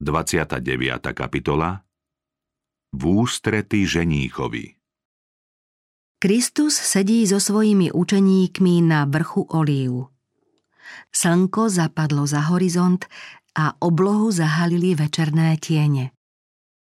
29. 0.00 1.12
kapitola 1.12 1.84
V 2.96 3.02
ústrety 3.20 3.84
ženíchovi 3.84 4.80
Kristus 6.16 6.72
sedí 6.72 7.28
so 7.28 7.36
svojimi 7.36 7.92
učeníkmi 7.92 8.80
na 8.80 9.04
vrchu 9.04 9.44
Olív. 9.52 10.08
Slnko 11.12 11.68
zapadlo 11.68 12.24
za 12.24 12.48
horizont 12.48 13.04
a 13.52 13.76
oblohu 13.76 14.32
zahalili 14.32 14.96
večerné 14.96 15.60
tiene. 15.60 16.16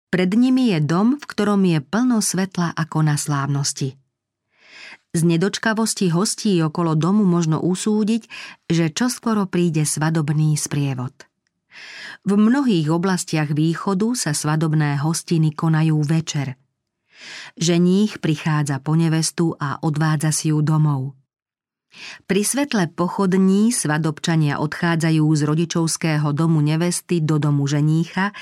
Pred 0.09 0.33
nimi 0.33 0.73
je 0.73 0.81
dom, 0.81 1.21
v 1.21 1.25
ktorom 1.29 1.61
je 1.61 1.85
plno 1.85 2.25
svetla 2.25 2.73
ako 2.73 3.05
na 3.05 3.21
slávnosti. 3.21 4.01
Z 5.13 5.21
nedočkavosti 5.29 6.09
hostí 6.09 6.57
okolo 6.65 6.97
domu 6.97 7.29
možno 7.29 7.61
usúdiť, 7.61 8.25
že 8.65 8.89
čoskoro 8.97 9.45
príde 9.45 9.85
svadobný 9.85 10.57
sprievod. 10.57 11.13
V 12.25 12.41
mnohých 12.41 12.89
oblastiach 12.89 13.53
východu 13.53 14.17
sa 14.17 14.33
svadobné 14.33 14.97
hostiny 15.05 15.53
konajú 15.53 16.01
večer. 16.01 16.57
Ženích 17.61 18.17
prichádza 18.25 18.81
po 18.81 18.97
nevestu 18.97 19.53
a 19.61 19.77
odvádza 19.85 20.33
si 20.33 20.49
ju 20.49 20.65
domov. 20.65 21.13
Pri 22.25 22.43
svetle 22.43 22.91
pochodní 22.91 23.71
svadobčania 23.71 24.57
odchádzajú 24.57 25.25
z 25.37 25.43
rodičovského 25.45 26.33
domu 26.33 26.65
nevesty 26.65 27.21
do 27.21 27.37
domu 27.37 27.69
ženícha, 27.69 28.33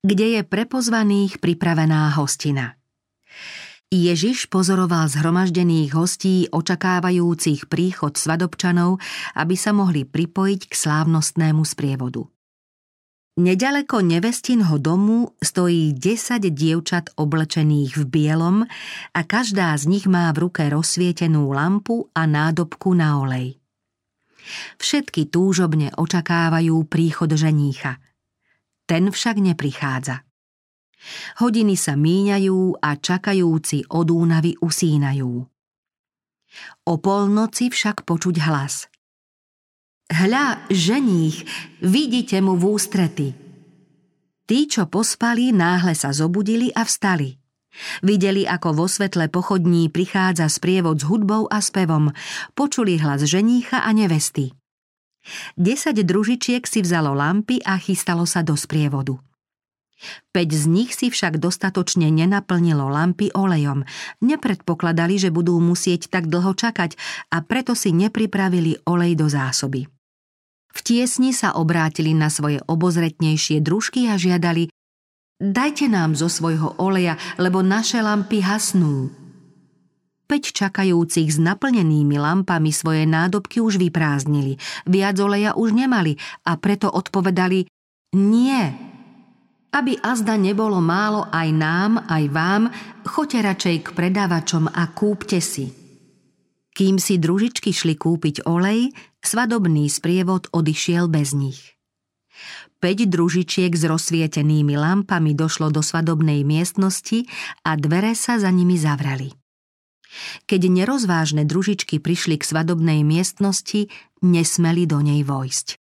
kde 0.00 0.38
je 0.38 0.42
pre 0.46 0.62
pozvaných 0.64 1.42
pripravená 1.42 2.14
hostina. 2.14 2.78
Ježiš 3.92 4.48
pozoroval 4.48 5.10
zhromaždených 5.12 5.92
hostí 5.92 6.48
očakávajúcich 6.48 7.68
príchod 7.68 8.16
svadobčanov, 8.16 8.96
aby 9.36 9.54
sa 9.58 9.76
mohli 9.76 10.08
pripojiť 10.08 10.70
k 10.70 10.72
slávnostnému 10.72 11.60
sprievodu. 11.66 12.24
Nedaleko 13.32 14.04
nevestinho 14.04 14.76
domu 14.76 15.32
stojí 15.40 15.96
10 15.96 16.52
dievčat 16.52 17.16
oblečených 17.16 17.96
v 17.96 18.04
bielom 18.04 18.68
a 19.16 19.20
každá 19.24 19.72
z 19.80 19.88
nich 19.88 20.04
má 20.04 20.28
v 20.36 20.44
ruke 20.44 20.68
rozsvietenú 20.68 21.48
lampu 21.48 22.12
a 22.12 22.28
nádobku 22.28 22.92
na 22.92 23.24
olej. 23.24 23.56
Všetky 24.76 25.32
túžobne 25.32 25.88
očakávajú 25.96 26.76
príchod 26.92 27.32
ženícha. 27.32 28.04
Ten 28.84 29.08
však 29.08 29.40
neprichádza. 29.40 30.28
Hodiny 31.40 31.72
sa 31.72 31.96
míňajú 31.96 32.84
a 32.84 33.00
čakajúci 33.00 33.88
od 33.96 34.12
únavy 34.12 34.60
usínajú. 34.60 35.32
O 36.84 36.94
polnoci 37.00 37.72
však 37.72 38.04
počuť 38.04 38.44
hlas. 38.44 38.91
Hľa, 40.10 40.66
ženích, 40.72 41.46
vidíte 41.84 42.40
mu 42.42 42.58
v 42.58 42.64
ústrety. 42.74 43.28
Tí, 44.42 44.58
čo 44.66 44.90
pospali, 44.90 45.54
náhle 45.54 45.94
sa 45.94 46.10
zobudili 46.10 46.74
a 46.74 46.82
vstali. 46.82 47.38
Videli, 48.04 48.44
ako 48.44 48.84
vo 48.84 48.86
svetle 48.90 49.32
pochodní 49.32 49.88
prichádza 49.88 50.50
sprievod 50.50 51.00
s 51.00 51.08
hudbou 51.08 51.48
a 51.48 51.64
spevom, 51.64 52.12
počuli 52.52 53.00
hlas 53.00 53.24
ženícha 53.24 53.80
a 53.80 53.90
nevesty. 53.96 54.52
Desať 55.54 56.02
družičiek 56.02 56.66
si 56.66 56.82
vzalo 56.82 57.14
lampy 57.14 57.62
a 57.62 57.78
chystalo 57.78 58.26
sa 58.26 58.42
do 58.44 58.58
sprievodu. 58.58 59.16
Peť 60.30 60.48
z 60.52 60.64
nich 60.68 60.90
si 60.92 61.08
však 61.08 61.38
dostatočne 61.38 62.10
nenaplnilo 62.12 62.88
lampy 62.88 63.30
olejom. 63.32 63.86
Nepredpokladali, 64.20 65.18
že 65.18 65.34
budú 65.34 65.58
musieť 65.58 66.12
tak 66.12 66.28
dlho 66.28 66.54
čakať 66.54 66.96
a 67.32 67.40
preto 67.40 67.72
si 67.72 67.94
nepripravili 67.94 68.84
olej 68.86 69.18
do 69.18 69.26
zásoby. 69.30 69.88
V 70.72 70.80
tiesni 70.80 71.36
sa 71.36 71.52
obrátili 71.52 72.16
na 72.16 72.32
svoje 72.32 72.60
obozretnejšie 72.64 73.60
družky 73.60 74.08
a 74.08 74.16
žiadali 74.16 74.72
Dajte 75.42 75.90
nám 75.90 76.14
zo 76.14 76.30
svojho 76.30 76.78
oleja, 76.78 77.18
lebo 77.34 77.66
naše 77.66 77.98
lampy 77.98 78.46
hasnú. 78.46 79.10
Peť 80.30 80.54
čakajúcich 80.54 81.34
s 81.34 81.38
naplnenými 81.42 82.14
lampami 82.14 82.70
svoje 82.70 83.10
nádobky 83.10 83.58
už 83.58 83.76
vyprázdnili, 83.82 84.56
viac 84.86 85.18
oleja 85.18 85.52
už 85.58 85.74
nemali 85.74 86.14
a 86.46 86.54
preto 86.56 86.88
odpovedali 86.88 87.66
Nie, 88.14 88.70
aby 89.72 89.96
azda 90.04 90.36
nebolo 90.36 90.84
málo 90.84 91.24
aj 91.32 91.48
nám, 91.50 91.92
aj 92.04 92.24
vám, 92.28 92.62
choďte 93.08 93.38
radšej 93.40 93.76
k 93.80 93.88
predávačom 93.96 94.68
a 94.68 94.84
kúpte 94.92 95.40
si. 95.40 95.72
Kým 96.72 97.00
si 97.00 97.16
družičky 97.16 97.72
šli 97.72 97.96
kúpiť 97.96 98.44
olej, 98.48 98.92
svadobný 99.24 99.88
sprievod 99.88 100.48
odišiel 100.52 101.08
bez 101.08 101.32
nich. 101.32 101.76
Peť 102.80 103.06
družičiek 103.08 103.72
s 103.72 103.86
rozsvietenými 103.86 104.74
lampami 104.74 105.36
došlo 105.36 105.70
do 105.70 105.84
svadobnej 105.84 106.42
miestnosti 106.42 107.28
a 107.62 107.78
dvere 107.78 108.16
sa 108.18 108.42
za 108.42 108.50
nimi 108.50 108.74
zavrali. 108.74 109.30
Keď 110.44 110.60
nerozvážne 110.68 111.48
družičky 111.48 112.02
prišli 112.02 112.36
k 112.36 112.44
svadobnej 112.44 113.00
miestnosti, 113.06 113.88
nesmeli 114.20 114.84
do 114.84 115.00
nej 115.00 115.24
vojsť. 115.24 115.80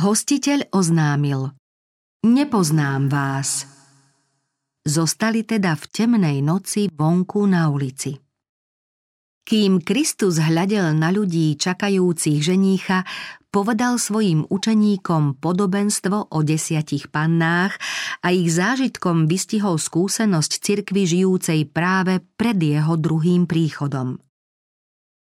Hostiteľ 0.00 0.68
oznámil– 0.74 1.52
Nepoznám 2.20 3.08
vás. 3.08 3.64
Zostali 4.84 5.40
teda 5.40 5.72
v 5.72 5.84
temnej 5.88 6.44
noci 6.44 6.92
vonku 6.92 7.48
na 7.48 7.72
ulici. 7.72 8.12
Kým 9.40 9.80
Kristus 9.80 10.36
hľadel 10.36 10.92
na 11.00 11.08
ľudí 11.16 11.56
čakajúcich 11.56 12.44
ženícha, 12.44 13.08
povedal 13.48 13.96
svojim 13.96 14.44
učeníkom 14.52 15.40
podobenstvo 15.40 16.36
o 16.36 16.38
desiatich 16.44 17.08
pannách 17.08 17.80
a 18.20 18.36
ich 18.36 18.52
zážitkom 18.52 19.24
vystihol 19.24 19.80
skúsenosť 19.80 20.52
cirkvy 20.60 21.08
žijúcej 21.08 21.72
práve 21.72 22.20
pred 22.36 22.60
jeho 22.60 23.00
druhým 23.00 23.48
príchodom. 23.48 24.20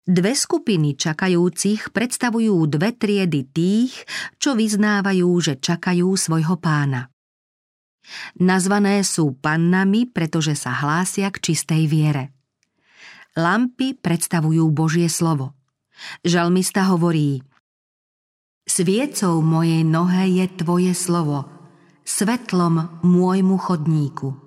Dve 0.08 0.40
skupiny 0.40 0.96
čakajúcich 0.96 1.92
predstavujú 1.92 2.56
dve 2.72 2.96
triedy 2.96 3.44
tých, 3.52 4.08
čo 4.40 4.56
vyznávajú, 4.56 5.28
že 5.44 5.60
čakajú 5.60 6.16
svojho 6.16 6.56
pána. 6.64 7.12
Nazvané 8.40 9.04
sú 9.04 9.36
pannami, 9.36 10.08
pretože 10.08 10.56
sa 10.56 10.72
hlásia 10.72 11.28
k 11.28 11.52
čistej 11.52 11.92
viere. 11.92 12.32
Lampy 13.36 14.00
predstavujú 14.00 14.72
Božie 14.72 15.12
slovo. 15.12 15.60
Žalmista 16.24 16.88
hovorí 16.88 17.44
Sviecou 18.64 19.44
mojej 19.44 19.84
nohe 19.84 20.40
je 20.40 20.48
tvoje 20.56 20.96
slovo, 20.96 21.52
svetlom 22.08 23.04
môjmu 23.04 23.60
chodníku. 23.60 24.40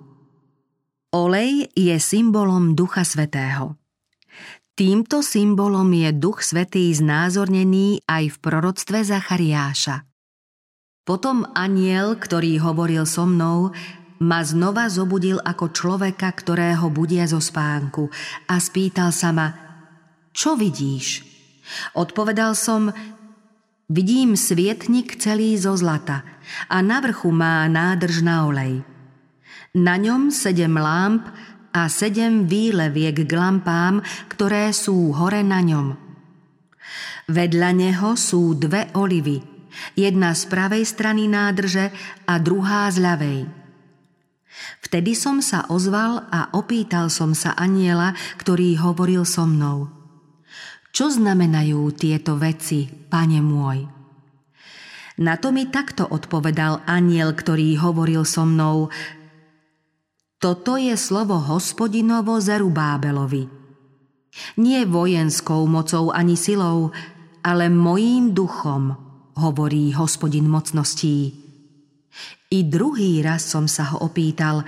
Olej 1.13 1.69
je 1.77 1.95
symbolom 2.01 2.73
Ducha 2.73 3.05
Svetého. 3.05 3.80
Týmto 4.81 5.21
symbolom 5.21 5.93
je 5.93 6.09
Duch 6.09 6.41
Svetý 6.41 6.89
znázornený 6.89 8.01
aj 8.09 8.33
v 8.33 8.37
proroctve 8.41 9.05
Zachariáša. 9.05 10.09
Potom 11.05 11.45
aniel, 11.53 12.17
ktorý 12.17 12.57
hovoril 12.57 13.05
so 13.05 13.29
mnou, 13.29 13.77
ma 14.25 14.41
znova 14.41 14.89
zobudil 14.89 15.37
ako 15.37 15.69
človeka, 15.69 16.33
ktorého 16.33 16.89
budia 16.89 17.29
zo 17.29 17.37
spánku 17.37 18.09
a 18.49 18.57
spýtal 18.57 19.13
sa 19.13 19.29
ma, 19.29 19.53
čo 20.33 20.57
vidíš? 20.57 21.29
Odpovedal 21.93 22.57
som, 22.57 22.89
vidím 23.85 24.33
svietnik 24.33 25.21
celý 25.21 25.61
zo 25.61 25.77
zlata 25.77 26.25
a 26.73 26.81
na 26.81 27.05
vrchu 27.05 27.29
má 27.29 27.69
nádrž 27.69 28.25
na 28.25 28.49
olej. 28.49 28.81
Na 29.77 29.93
ňom 30.01 30.33
sedem 30.33 30.73
lámp 30.73 31.29
a 31.71 31.87
sedem 31.87 32.47
výleviek 32.47 33.23
k 33.25 33.31
lampám, 33.31 34.03
ktoré 34.31 34.71
sú 34.75 35.15
hore 35.15 35.43
na 35.43 35.59
ňom. 35.63 35.87
Vedľa 37.31 37.69
neho 37.71 38.19
sú 38.19 38.55
dve 38.59 38.91
olivy, 38.95 39.39
jedna 39.95 40.35
z 40.35 40.51
pravej 40.51 40.83
strany 40.83 41.31
nádrže 41.31 41.91
a 42.27 42.37
druhá 42.43 42.91
z 42.91 42.97
ľavej. 42.99 43.39
Vtedy 44.83 45.15
som 45.15 45.39
sa 45.39 45.65
ozval 45.71 46.27
a 46.27 46.51
opýtal 46.51 47.07
som 47.07 47.31
sa 47.31 47.55
aniela, 47.55 48.11
ktorý 48.35 48.75
hovoril 48.83 49.23
so 49.23 49.47
mnou. 49.47 49.87
Čo 50.91 51.07
znamenajú 51.07 51.87
tieto 51.95 52.35
veci, 52.35 52.91
pane 52.91 53.39
môj? 53.39 53.87
Na 55.21 55.39
to 55.39 55.55
mi 55.55 55.69
takto 55.71 56.03
odpovedal 56.03 56.83
aniel, 56.83 57.31
ktorý 57.31 57.79
hovoril 57.79 58.27
so 58.27 58.43
mnou, 58.43 58.91
toto 60.41 60.73
je 60.73 60.97
slovo 60.97 61.37
hospodinovo 61.37 62.41
Zerubábelovi. 62.41 63.45
Nie 64.57 64.89
vojenskou 64.89 65.69
mocou 65.69 66.09
ani 66.09 66.33
silou, 66.33 66.89
ale 67.45 67.69
mojím 67.69 68.33
duchom, 68.33 68.97
hovorí 69.37 69.93
hospodin 69.93 70.49
mocností. 70.49 71.37
I 72.51 72.59
druhý 72.65 73.21
raz 73.21 73.45
som 73.45 73.69
sa 73.69 73.93
ho 73.93 74.01
opýtal, 74.01 74.65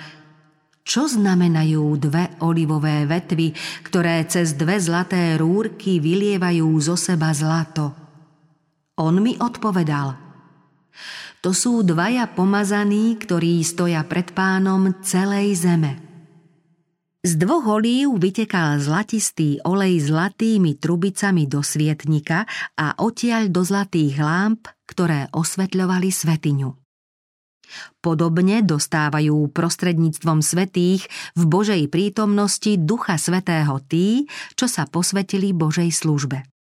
čo 0.85 1.09
znamenajú 1.09 1.97
dve 1.97 2.37
olivové 2.45 3.09
vetvy, 3.09 3.55
ktoré 3.87 4.29
cez 4.29 4.53
dve 4.53 4.77
zlaté 4.77 5.41
rúrky 5.41 5.97
vylievajú 5.97 6.69
zo 6.77 6.93
seba 6.93 7.33
zlato. 7.33 7.97
On 8.99 9.15
mi 9.17 9.33
odpovedal, 9.41 10.13
To 11.43 11.51
sú 11.51 11.83
dvaja 11.83 12.31
pomazaní, 12.31 13.19
ktorí 13.19 13.59
stoja 13.67 14.07
pred 14.07 14.31
pánom 14.31 14.95
celej 15.03 15.67
zeme. 15.67 15.99
Z 17.23 17.39
dvoch 17.39 17.79
olív 17.79 18.19
vytekal 18.19 18.79
zlatistý 18.79 19.59
olej 19.63 20.07
zlatými 20.07 20.79
trubicami 20.79 21.47
do 21.47 21.59
svietnika 21.59 22.47
a 22.79 22.95
odtiaľ 22.99 23.51
do 23.51 23.63
zlatých 23.63 24.19
lámp, 24.19 24.71
ktoré 24.87 25.31
osvetľovali 25.35 26.11
svetiňu. 26.11 26.71
Podobne 28.03 28.59
dostávajú 28.63 29.51
prostredníctvom 29.51 30.43
svetých 30.43 31.07
v 31.35 31.43
Božej 31.47 31.87
prítomnosti 31.87 32.75
Ducha 32.75 33.15
Svetého 33.19 33.79
tí, 33.87 34.27
čo 34.59 34.67
sa 34.67 34.83
posvetili 34.87 35.55
Božej 35.55 35.91
službe. 35.91 36.52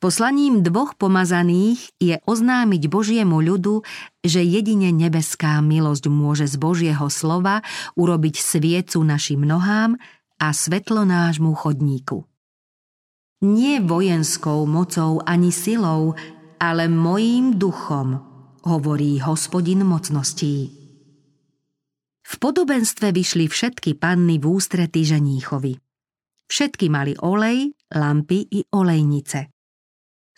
Poslaním 0.00 0.64
dvoch 0.64 0.96
pomazaných 0.96 1.92
je 2.00 2.16
oznámiť 2.24 2.82
Božiemu 2.88 3.40
ľudu, 3.44 3.84
že 4.24 4.40
jedine 4.40 4.88
nebeská 4.94 5.60
milosť 5.60 6.04
môže 6.08 6.46
z 6.48 6.56
Božieho 6.56 7.06
slova 7.12 7.60
urobiť 7.96 8.40
sviecu 8.40 9.04
našim 9.04 9.44
nohám 9.44 10.00
a 10.40 10.48
svetlo 10.54 11.04
nášmu 11.04 11.52
chodníku. 11.52 12.24
Nie 13.44 13.78
vojenskou 13.78 14.66
mocou 14.66 15.22
ani 15.22 15.54
silou, 15.54 16.18
ale 16.58 16.90
mojím 16.90 17.54
duchom, 17.54 18.18
hovorí 18.66 19.22
hospodin 19.22 19.86
mocností. 19.86 20.74
V 22.28 22.34
podobenstve 22.36 23.14
vyšli 23.14 23.48
všetky 23.48 23.96
panny 23.96 24.36
v 24.36 24.44
ústrety 24.52 25.06
ženíchovi. 25.06 25.80
Všetky 26.48 26.88
mali 26.92 27.16
olej, 27.20 27.72
lampy 27.94 28.48
i 28.52 28.60
olejnice. 28.68 29.57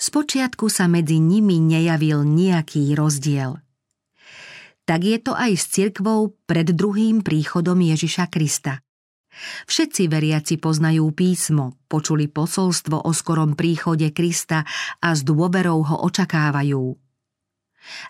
Spočiatku 0.00 0.73
sa 0.73 0.88
medzi 0.88 1.20
nimi 1.20 1.61
nejavil 1.61 2.25
nejaký 2.25 2.97
rozdiel. 2.97 3.61
Tak 4.88 5.00
je 5.05 5.19
to 5.20 5.37
aj 5.37 5.52
s 5.61 5.64
cirkvou 5.69 6.41
pred 6.49 6.73
druhým 6.73 7.20
príchodom 7.20 7.76
Ježiša 7.85 8.32
Krista. 8.32 8.81
Všetci 9.69 10.08
veriaci 10.08 10.56
poznajú 10.56 11.05
písmo, 11.12 11.76
počuli 11.85 12.32
posolstvo 12.32 13.05
o 13.05 13.12
skorom 13.12 13.52
príchode 13.55 14.08
Krista 14.17 14.64
a 15.05 15.12
s 15.12 15.20
dôverou 15.20 15.85
ho 15.85 15.97
očakávajú. 16.08 16.97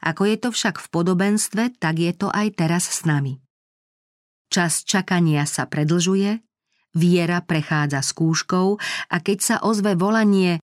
Ako 0.06 0.22
je 0.31 0.37
to 0.38 0.48
však 0.54 0.78
v 0.78 0.87
podobenstve, 0.94 1.62
tak 1.82 1.98
je 1.98 2.14
to 2.14 2.31
aj 2.31 2.54
teraz 2.54 2.87
s 2.87 3.02
nami. 3.02 3.42
Čas 4.46 4.87
čakania 4.87 5.42
sa 5.42 5.66
predlžuje, 5.66 6.38
viera 6.94 7.42
prechádza 7.42 8.02
skúškou 8.02 8.78
a 9.10 9.16
keď 9.22 9.38
sa 9.42 9.56
ozve 9.62 9.94
volanie 9.98 10.62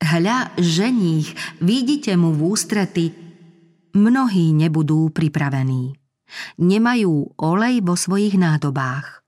Hľa, 0.00 0.56
ženích, 0.56 1.60
vidíte 1.60 2.16
mu 2.16 2.32
v 2.32 2.56
ústrety, 2.56 3.12
mnohí 3.92 4.56
nebudú 4.56 5.12
pripravení. 5.12 5.92
Nemajú 6.56 7.36
olej 7.36 7.84
vo 7.84 7.94
svojich 8.00 8.40
nádobách. 8.40 9.20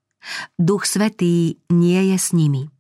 Duch 0.56 0.88
Svetý 0.88 1.60
nie 1.69 2.14
je 2.14 2.19
s 2.19 2.32
nimi. 2.32 2.72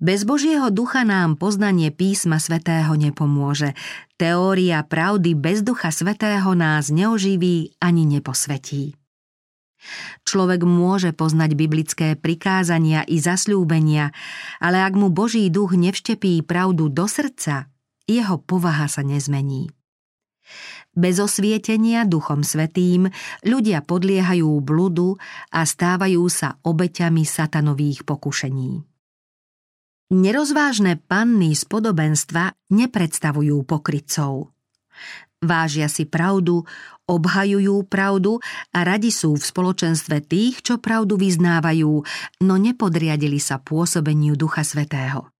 Bez 0.00 0.28
Božieho 0.28 0.68
ducha 0.72 1.04
nám 1.04 1.36
poznanie 1.36 1.92
písma 1.92 2.40
svätého 2.40 2.96
nepomôže. 2.96 3.76
Teória 4.16 4.80
pravdy 4.84 5.36
bez 5.36 5.60
ducha 5.60 5.92
svätého 5.92 6.52
nás 6.56 6.88
neoživí 6.88 7.76
ani 7.80 8.08
neposvetí. 8.08 8.99
Človek 10.28 10.62
môže 10.68 11.16
poznať 11.16 11.56
biblické 11.56 12.08
prikázania 12.14 13.04
i 13.08 13.16
zasľúbenia, 13.16 14.12
ale 14.60 14.84
ak 14.84 14.92
mu 14.94 15.08
Boží 15.08 15.48
duch 15.48 15.72
nevštepí 15.72 16.44
pravdu 16.44 16.92
do 16.92 17.08
srdca, 17.08 17.72
jeho 18.04 18.36
povaha 18.42 18.86
sa 18.90 19.00
nezmení. 19.00 19.72
Bez 20.90 21.22
osvietenia 21.22 22.02
Duchom 22.02 22.42
Svetým 22.42 23.06
ľudia 23.46 23.86
podliehajú 23.86 24.50
bludu 24.58 25.14
a 25.54 25.62
stávajú 25.62 26.26
sa 26.26 26.58
obeťami 26.66 27.22
satanových 27.22 28.02
pokušení. 28.02 28.82
Nerozvážne 30.10 30.98
panny 30.98 31.54
z 31.54 31.62
podobenstva 31.70 32.74
nepredstavujú 32.74 33.62
pokrytcov. 33.62 34.50
Vážia 35.40 35.86
si 35.86 36.04
pravdu, 36.04 36.66
obhajujú 37.10 37.90
pravdu 37.90 38.38
a 38.70 38.86
radi 38.86 39.10
sú 39.10 39.34
v 39.34 39.42
spoločenstve 39.42 40.22
tých, 40.22 40.62
čo 40.62 40.78
pravdu 40.78 41.18
vyznávajú, 41.18 41.92
no 42.46 42.54
nepodriadili 42.54 43.42
sa 43.42 43.58
pôsobeniu 43.58 44.38
Ducha 44.38 44.62
Svetého. 44.62 45.34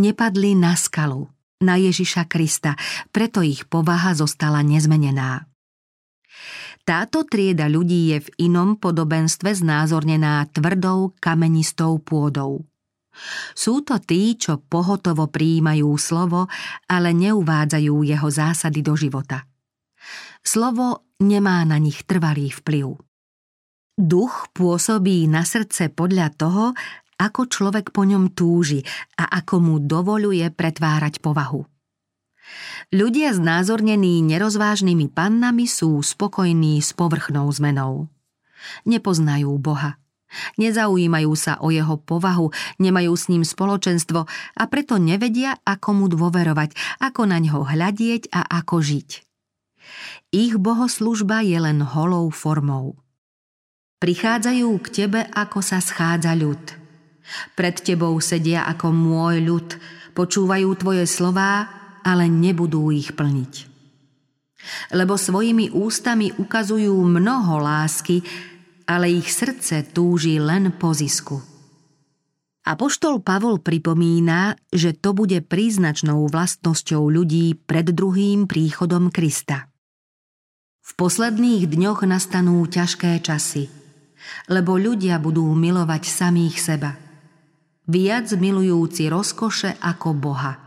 Nepadli 0.00 0.56
na 0.56 0.72
skalu, 0.72 1.28
na 1.60 1.76
Ježiša 1.76 2.24
Krista, 2.24 2.80
preto 3.12 3.44
ich 3.44 3.68
povaha 3.68 4.16
zostala 4.16 4.64
nezmenená. 4.64 5.44
Táto 6.88 7.28
trieda 7.28 7.68
ľudí 7.68 8.16
je 8.16 8.18
v 8.24 8.28
inom 8.48 8.80
podobenstve 8.80 9.52
znázornená 9.52 10.48
tvrdou 10.48 11.12
kamenistou 11.20 12.00
pôdou. 12.00 12.64
Sú 13.52 13.84
to 13.84 14.00
tí, 14.00 14.38
čo 14.38 14.56
pohotovo 14.56 15.28
prijímajú 15.28 15.90
slovo, 16.00 16.48
ale 16.88 17.12
neuvádzajú 17.12 17.94
jeho 18.06 18.28
zásady 18.30 18.80
do 18.80 18.96
života. 18.96 19.49
Slovo 20.40 21.04
nemá 21.20 21.62
na 21.68 21.76
nich 21.76 22.02
trvalý 22.08 22.50
vplyv. 22.50 22.96
Duch 24.00 24.48
pôsobí 24.56 25.28
na 25.28 25.44
srdce 25.44 25.92
podľa 25.92 26.32
toho, 26.32 26.64
ako 27.20 27.52
človek 27.52 27.92
po 27.92 28.08
ňom 28.08 28.32
túži 28.32 28.80
a 29.20 29.28
ako 29.28 29.54
mu 29.60 29.74
dovoluje 29.76 30.48
pretvárať 30.48 31.20
povahu. 31.20 31.68
Ľudia 32.90 33.36
znázornení 33.36 34.24
nerozvážnymi 34.24 35.12
pannami 35.12 35.68
sú 35.68 36.00
spokojní 36.00 36.80
s 36.80 36.96
povrchnou 36.96 37.46
zmenou. 37.52 38.08
Nepoznajú 38.88 39.52
Boha. 39.60 40.00
Nezaujímajú 40.56 41.32
sa 41.34 41.58
o 41.60 41.74
jeho 41.74 41.98
povahu, 41.98 42.54
nemajú 42.78 43.12
s 43.14 43.28
ním 43.28 43.42
spoločenstvo 43.42 44.26
a 44.56 44.62
preto 44.70 44.96
nevedia, 44.96 45.58
ako 45.66 45.90
mu 45.92 46.06
dôverovať, 46.06 47.02
ako 47.02 47.26
na 47.26 47.38
ňo 47.42 47.66
hľadieť 47.66 48.30
a 48.30 48.46
ako 48.62 48.78
žiť. 48.80 49.29
Ich 50.30 50.54
bohoslužba 50.58 51.42
je 51.42 51.58
len 51.58 51.82
holou 51.82 52.30
formou. 52.30 52.98
Prichádzajú 54.00 54.68
k 54.80 54.86
tebe, 54.88 55.20
ako 55.28 55.60
sa 55.60 55.82
schádza 55.82 56.32
ľud. 56.32 56.60
Pred 57.54 57.76
tebou 57.84 58.16
sedia 58.18 58.64
ako 58.66 58.90
môj 58.90 59.36
ľud, 59.44 59.68
počúvajú 60.16 60.68
tvoje 60.80 61.04
slová, 61.06 61.68
ale 62.02 62.26
nebudú 62.26 62.90
ich 62.90 63.12
plniť. 63.12 63.54
Lebo 64.92 65.16
svojimi 65.16 65.72
ústami 65.72 66.32
ukazujú 66.36 66.96
mnoho 66.96 67.60
lásky, 67.60 68.20
ale 68.90 69.08
ich 69.12 69.30
srdce 69.30 69.86
túži 69.94 70.42
len 70.42 70.74
po 70.74 70.90
zisku. 70.90 71.40
Apoštol 72.60 73.24
Pavol 73.24 73.56
pripomína, 73.64 74.52
že 74.68 74.92
to 74.92 75.16
bude 75.16 75.40
príznačnou 75.48 76.28
vlastnosťou 76.28 77.08
ľudí 77.08 77.56
pred 77.56 77.88
druhým 77.88 78.44
príchodom 78.44 79.08
Krista. 79.08 79.69
V 80.90 80.92
posledných 80.98 81.70
dňoch 81.70 82.02
nastanú 82.02 82.66
ťažké 82.66 83.22
časy, 83.22 83.70
lebo 84.50 84.74
ľudia 84.74 85.22
budú 85.22 85.46
milovať 85.54 86.02
samých 86.02 86.56
seba. 86.58 86.98
Viac 87.86 88.34
milujúci 88.34 89.06
rozkoše 89.06 89.78
ako 89.78 90.18
Boha. 90.18 90.58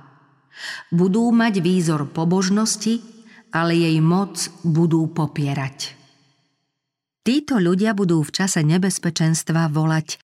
Budú 0.95 1.27
mať 1.35 1.59
výzor 1.59 2.07
pobožnosti, 2.07 3.03
ale 3.51 3.75
jej 3.75 3.99
moc 3.99 4.47
budú 4.63 5.11
popierať. 5.11 5.99
Títo 7.27 7.59
ľudia 7.59 7.91
budú 7.91 8.23
v 8.23 8.31
čase 8.31 8.63
nebezpečenstva 8.63 9.67
volať 9.75 10.23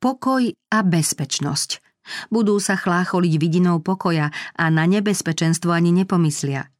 pokoj 0.00 0.56
a 0.72 0.78
bezpečnosť. 0.80 1.84
Budú 2.32 2.56
sa 2.56 2.80
chlácholiť 2.80 3.34
vidinou 3.36 3.84
pokoja 3.84 4.32
a 4.56 4.64
na 4.72 4.88
nebezpečenstvo 4.88 5.68
ani 5.68 5.92
nepomyslia. 5.92 6.72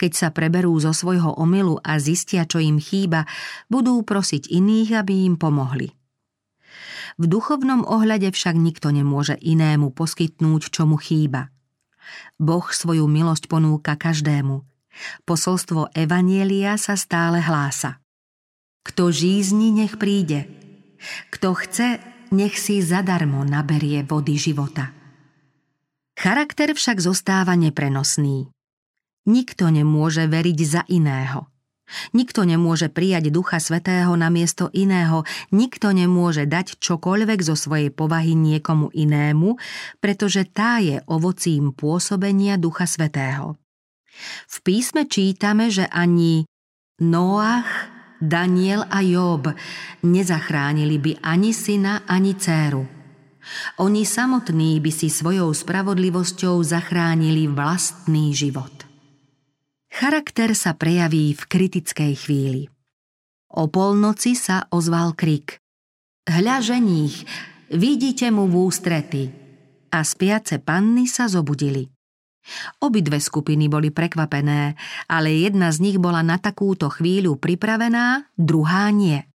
Keď 0.00 0.12
sa 0.16 0.28
preberú 0.32 0.72
zo 0.80 0.96
svojho 0.96 1.36
omylu 1.36 1.78
a 1.84 2.00
zistia, 2.00 2.48
čo 2.48 2.58
im 2.58 2.80
chýba, 2.80 3.28
budú 3.68 4.00
prosiť 4.02 4.48
iných, 4.48 4.90
aby 4.96 5.28
im 5.28 5.36
pomohli. 5.36 5.92
V 7.18 7.24
duchovnom 7.26 7.82
ohľade 7.82 8.30
však 8.30 8.54
nikto 8.54 8.94
nemôže 8.94 9.34
inému 9.34 9.90
poskytnúť, 9.90 10.70
čo 10.70 10.86
mu 10.86 10.96
chýba. 10.96 11.50
Boh 12.38 12.64
svoju 12.64 13.04
milosť 13.10 13.50
ponúka 13.50 13.98
každému. 13.98 14.64
Posolstvo 15.26 15.90
Evanielia 15.94 16.78
sa 16.78 16.94
stále 16.98 17.42
hlása. 17.42 18.02
Kto 18.86 19.12
žízni, 19.12 19.74
nech 19.74 20.00
príde. 20.00 20.48
Kto 21.28 21.54
chce, 21.54 22.00
nech 22.32 22.56
si 22.56 22.80
zadarmo 22.80 23.44
naberie 23.44 24.02
vody 24.06 24.40
života. 24.40 24.94
Charakter 26.18 26.74
však 26.74 26.98
zostáva 26.98 27.54
neprenosný. 27.54 28.50
Nikto 29.28 29.68
nemôže 29.68 30.24
veriť 30.24 30.58
za 30.64 30.82
iného. 30.88 31.52
Nikto 32.12 32.44
nemôže 32.44 32.92
prijať 32.92 33.32
Ducha 33.32 33.56
Svetého 33.60 34.12
na 34.12 34.28
miesto 34.28 34.68
iného, 34.76 35.24
nikto 35.48 35.92
nemôže 35.92 36.44
dať 36.44 36.76
čokoľvek 36.80 37.40
zo 37.40 37.56
svojej 37.56 37.88
povahy 37.88 38.36
niekomu 38.36 38.92
inému, 38.92 39.56
pretože 40.00 40.44
tá 40.48 40.84
je 40.84 41.00
ovocím 41.08 41.72
pôsobenia 41.72 42.60
Ducha 42.60 42.84
Svetého. 42.84 43.56
V 44.48 44.56
písme 44.60 45.08
čítame, 45.08 45.72
že 45.72 45.88
ani 45.88 46.44
Noach, 47.00 47.88
Daniel 48.18 48.82
a 48.90 48.98
Job 49.00 49.46
nezachránili 50.02 50.98
by 50.98 51.12
ani 51.22 51.54
syna, 51.54 52.02
ani 52.04 52.34
dceru. 52.34 52.84
Oni 53.80 54.04
samotní 54.04 54.76
by 54.82 54.90
si 54.92 55.08
svojou 55.08 55.54
spravodlivosťou 55.54 56.60
zachránili 56.60 57.48
vlastný 57.48 58.34
život. 58.36 58.77
Charakter 59.98 60.54
sa 60.54 60.78
prejaví 60.78 61.34
v 61.34 61.42
kritickej 61.42 62.12
chvíli. 62.14 62.70
O 63.50 63.66
polnoci 63.66 64.38
sa 64.38 64.70
ozval 64.70 65.18
krik. 65.18 65.58
Hľa 66.22 66.62
ženích, 66.62 67.26
vidíte 67.74 68.30
mu 68.30 68.46
v 68.46 68.62
ústrety. 68.62 69.26
A 69.90 70.06
spiace 70.06 70.62
panny 70.62 71.10
sa 71.10 71.26
zobudili. 71.26 71.90
Obidve 72.78 73.18
skupiny 73.18 73.66
boli 73.66 73.90
prekvapené, 73.90 74.78
ale 75.10 75.34
jedna 75.34 75.74
z 75.74 75.82
nich 75.82 75.98
bola 75.98 76.22
na 76.22 76.38
takúto 76.38 76.86
chvíľu 76.94 77.34
pripravená, 77.34 78.30
druhá 78.38 78.94
nie. 78.94 79.26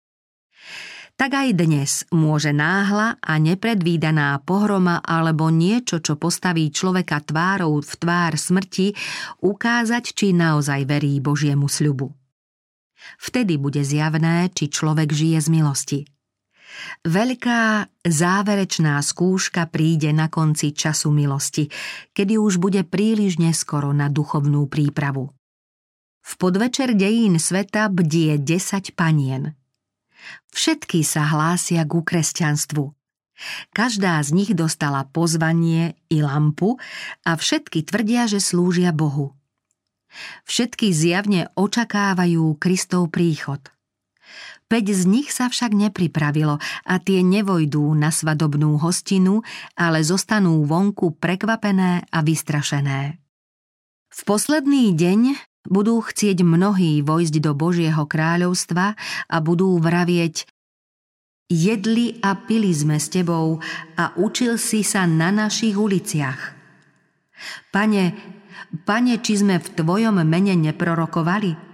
Tak 1.22 1.38
aj 1.38 1.54
dnes 1.54 2.02
môže 2.10 2.50
náhla 2.50 3.14
a 3.22 3.38
nepredvídaná 3.38 4.42
pohroma 4.42 4.98
alebo 5.06 5.54
niečo, 5.54 6.02
čo 6.02 6.18
postaví 6.18 6.66
človeka 6.74 7.22
tvárou 7.22 7.78
v 7.78 7.94
tvár 7.94 8.34
smrti, 8.34 8.90
ukázať, 9.38 10.18
či 10.18 10.34
naozaj 10.34 10.82
verí 10.82 11.22
Božiemu 11.22 11.70
sľubu. 11.70 12.10
Vtedy 13.22 13.54
bude 13.54 13.86
zjavné, 13.86 14.50
či 14.50 14.66
človek 14.66 15.14
žije 15.14 15.38
z 15.46 15.48
milosti– 15.54 16.00
Veľká 17.04 17.86
záverečná 18.00 18.96
skúška 19.04 19.68
príde 19.68 20.10
na 20.10 20.26
konci 20.32 20.74
času 20.74 21.12
milosti, 21.12 21.68
kedy 22.16 22.40
už 22.40 22.58
bude 22.58 22.82
príliš 22.82 23.38
neskoro 23.38 23.92
na 23.92 24.08
duchovnú 24.08 24.66
prípravu. 24.72 25.30
V 26.24 26.32
podvečer 26.40 26.96
dejín 26.96 27.36
sveta 27.36 27.92
bdie 27.92 28.40
10 28.40 28.96
panien. 28.96 29.52
Všetky 30.52 31.00
sa 31.02 31.26
hlásia 31.26 31.82
ku 31.88 32.04
kresťanstvu. 32.04 32.92
Každá 33.74 34.22
z 34.22 34.30
nich 34.36 34.52
dostala 34.52 35.08
pozvanie 35.08 35.98
i 36.12 36.22
lampu 36.22 36.78
a 37.26 37.34
všetky 37.34 37.82
tvrdia, 37.82 38.30
že 38.30 38.38
slúžia 38.38 38.94
Bohu. 38.94 39.34
Všetky 40.44 40.92
zjavne 40.92 41.48
očakávajú 41.56 42.60
Kristov 42.60 43.08
príchod– 43.10 43.64
Päť 44.72 44.88
z 44.88 45.04
nich 45.04 45.28
sa 45.28 45.52
však 45.52 45.76
nepripravilo 45.76 46.56
a 46.88 46.94
tie 46.96 47.20
nevojdú 47.20 47.92
na 47.92 48.08
svadobnú 48.08 48.80
hostinu, 48.80 49.44
ale 49.76 50.00
zostanú 50.00 50.64
vonku 50.64 51.20
prekvapené 51.20 52.08
a 52.08 52.18
vystrašené. 52.24 53.20
V 54.08 54.20
posledný 54.24 54.96
deň 54.96 55.51
budú 55.66 56.02
chcieť 56.02 56.42
mnohí 56.42 57.02
vojsť 57.02 57.34
do 57.42 57.52
Božieho 57.54 58.04
kráľovstva 58.06 58.94
a 59.28 59.36
budú 59.38 59.78
vravieť 59.78 60.48
Jedli 61.52 62.16
a 62.24 62.32
pili 62.32 62.72
sme 62.72 62.96
s 62.96 63.12
tebou 63.12 63.60
a 64.00 64.04
učil 64.16 64.56
si 64.56 64.80
sa 64.80 65.04
na 65.04 65.28
našich 65.28 65.76
uliciach. 65.76 66.40
Pane, 67.68 68.16
pane, 68.88 69.20
či 69.20 69.36
sme 69.36 69.60
v 69.60 69.68
tvojom 69.76 70.16
mene 70.24 70.56
neprorokovali? 70.56 71.72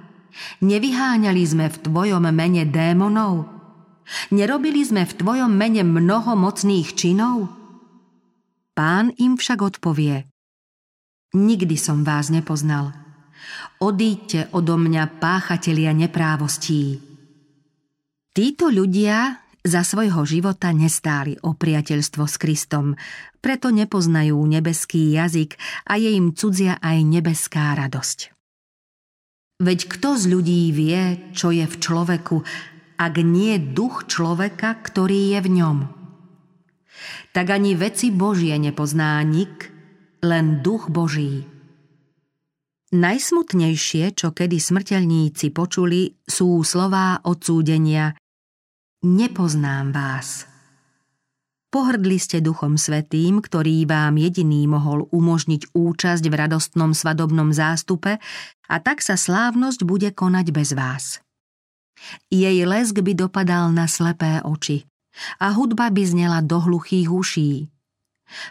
Nevyháňali 0.67 1.43
sme 1.47 1.67
v 1.71 1.77
Tvojom 1.83 2.25
mene 2.31 2.63
démonov? 2.67 3.47
Nerobili 4.31 4.83
sme 4.87 5.07
v 5.07 5.13
Tvojom 5.15 5.51
mene 5.51 5.83
mnoho 5.83 6.35
mocných 6.39 6.95
činov? 6.95 7.51
Pán 8.75 9.11
im 9.19 9.35
však 9.35 9.59
odpovie. 9.59 10.31
Nikdy 11.35 11.77
som 11.77 12.07
vás 12.07 12.31
nepoznal. 12.31 13.08
Odíďte 13.79 14.51
odo 14.53 14.75
mňa 14.75 15.23
páchatelia 15.23 15.95
neprávostí. 15.95 16.99
Títo 18.35 18.71
ľudia 18.71 19.43
za 19.67 19.83
svojho 19.83 20.23
života 20.25 20.71
nestáli 20.71 21.37
o 21.43 21.53
priateľstvo 21.53 22.25
s 22.25 22.37
Kristom, 22.39 22.95
preto 23.43 23.69
nepoznajú 23.75 24.39
nebeský 24.47 25.11
jazyk 25.13 25.59
a 25.87 25.99
je 25.99 26.15
im 26.15 26.33
cudzia 26.33 26.79
aj 26.79 26.99
nebeská 27.03 27.75
radosť. 27.77 28.35
Veď 29.59 29.81
kto 29.91 30.15
z 30.15 30.25
ľudí 30.31 30.71
vie, 30.71 31.35
čo 31.35 31.51
je 31.51 31.67
v 31.67 31.77
človeku, 31.83 32.47
ak 32.99 33.15
nie 33.23 33.59
duch 33.59 34.07
človeka, 34.07 34.79
ktorý 34.79 35.35
je 35.35 35.39
v 35.43 35.49
ňom? 35.59 35.79
Tak 37.35 37.47
ani 37.51 37.75
veci 37.75 38.15
Božie 38.15 38.55
nepozná 38.59 39.19
nik, 39.27 39.71
len 40.23 40.63
duch 40.63 40.91
Boží. 40.91 41.47
Najsmutnejšie, 42.89 44.17
čo 44.17 44.33
kedy 44.33 44.57
smrteľníci 44.57 45.53
počuli, 45.53 46.09
sú 46.25 46.65
slová 46.65 47.21
odsúdenia 47.21 48.17
Nepoznám 49.05 49.93
vás. 49.93 50.49
Pohrdli 51.69 52.17
ste 52.17 52.41
Duchom 52.41 52.81
Svetým, 52.81 53.45
ktorý 53.45 53.85
vám 53.85 54.17
jediný 54.17 54.65
mohol 54.65 55.05
umožniť 55.13 55.77
účasť 55.77 56.25
v 56.33 56.35
radostnom 56.35 56.97
svadobnom 56.97 57.53
zástupe 57.53 58.17
a 58.73 58.77
tak 58.81 59.05
sa 59.05 59.21
slávnosť 59.21 59.85
bude 59.85 60.09
konať 60.09 60.47
bez 60.49 60.73
vás. 60.73 61.21
Jej 62.33 62.65
lesk 62.65 63.05
by 63.05 63.13
dopadal 63.13 63.69
na 63.69 63.85
slepé 63.85 64.41
oči 64.41 64.89
a 65.37 65.53
hudba 65.53 65.93
by 65.93 66.09
znela 66.09 66.41
do 66.41 66.57
hluchých 66.57 67.13
uší. 67.13 67.69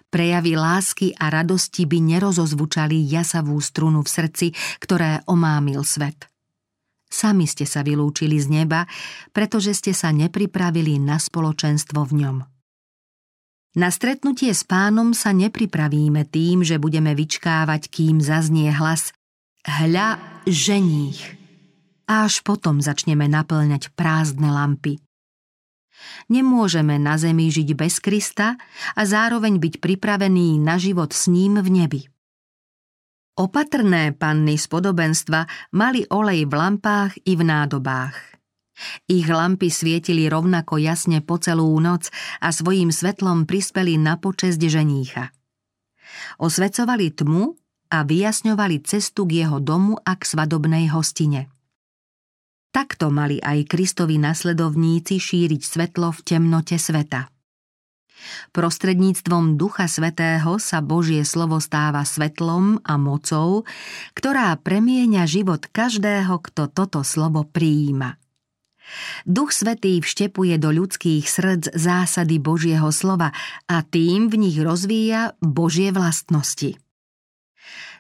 Prejavy 0.10 0.54
lásky 0.58 1.08
a 1.18 1.30
radosti 1.30 1.86
by 1.86 1.98
nerozozvučali 2.18 2.98
jasavú 3.08 3.58
strunu 3.62 4.04
v 4.04 4.10
srdci, 4.10 4.48
ktoré 4.82 5.22
omámil 5.30 5.82
svet. 5.86 6.28
Sami 7.08 7.48
ste 7.48 7.64
sa 7.64 7.88
vylúčili 7.88 8.36
z 8.36 8.52
neba, 8.52 8.84
pretože 9.32 9.72
ste 9.72 9.96
sa 9.96 10.12
nepripravili 10.12 11.00
na 11.00 11.16
spoločenstvo 11.16 12.04
v 12.04 12.14
ňom. 12.26 12.38
Na 13.78 13.94
stretnutie 13.94 14.52
s 14.52 14.66
pánom 14.66 15.14
sa 15.14 15.32
nepripravíme 15.32 16.26
tým, 16.28 16.66
že 16.66 16.82
budeme 16.82 17.14
vyčkávať, 17.14 17.94
kým 17.94 18.20
zaznie 18.20 18.74
hlas 18.74 19.14
Hľa 19.68 20.40
ženích. 20.48 21.36
Až 22.08 22.40
potom 22.40 22.80
začneme 22.80 23.28
naplňať 23.28 23.92
prázdne 24.00 24.48
lampy. 24.48 25.04
Nemôžeme 26.28 27.00
na 27.00 27.16
zemi 27.16 27.48
žiť 27.48 27.70
bez 27.74 28.04
Krista 28.04 28.60
a 28.96 29.02
zároveň 29.04 29.60
byť 29.62 29.80
pripravený 29.80 30.60
na 30.60 30.76
život 30.76 31.12
s 31.16 31.32
ním 31.32 31.60
v 31.62 31.70
nebi. 31.72 32.02
Opatrné 33.38 34.18
panny 34.18 34.58
z 34.58 34.66
podobenstva 34.66 35.46
mali 35.78 36.02
olej 36.10 36.50
v 36.50 36.54
lampách 36.58 37.22
i 37.30 37.38
v 37.38 37.46
nádobách. 37.46 38.18
Ich 39.10 39.26
lampy 39.26 39.70
svietili 39.74 40.30
rovnako 40.30 40.78
jasne 40.78 41.22
po 41.22 41.42
celú 41.42 41.74
noc 41.82 42.14
a 42.42 42.54
svojím 42.54 42.94
svetlom 42.94 43.50
prispeli 43.50 43.98
na 43.98 44.18
počesť 44.22 44.62
ženícha. 44.62 45.34
Osvecovali 46.42 47.14
tmu 47.14 47.58
a 47.94 48.06
vyjasňovali 48.06 48.86
cestu 48.86 49.26
k 49.26 49.46
jeho 49.46 49.58
domu 49.62 49.98
a 50.02 50.14
k 50.18 50.24
svadobnej 50.26 50.90
hostine. 50.94 51.50
Takto 52.72 53.10
mali 53.10 53.42
aj 53.42 53.66
Kristovi 53.66 54.22
nasledovníci 54.22 55.18
šíriť 55.18 55.62
svetlo 55.64 56.14
v 56.14 56.20
temnote 56.22 56.78
sveta. 56.78 57.32
Prostredníctvom 58.52 59.56
Ducha 59.56 59.86
Svetého 59.86 60.58
sa 60.58 60.82
Božie 60.82 61.22
slovo 61.22 61.62
stáva 61.62 62.02
svetlom 62.02 62.82
a 62.82 62.98
mocou, 62.98 63.64
ktorá 64.18 64.58
premieňa 64.58 65.24
život 65.30 65.70
každého, 65.70 66.42
kto 66.42 66.70
toto 66.70 67.06
slovo 67.06 67.46
prijíma. 67.46 68.18
Duch 69.28 69.52
Svetý 69.52 70.00
vštepuje 70.00 70.56
do 70.58 70.72
ľudských 70.72 71.28
srdc 71.28 71.76
zásady 71.76 72.40
Božieho 72.40 72.88
slova 72.96 73.36
a 73.68 73.84
tým 73.84 74.32
v 74.32 74.48
nich 74.48 74.58
rozvíja 74.58 75.36
Božie 75.44 75.92
vlastnosti. 75.92 76.80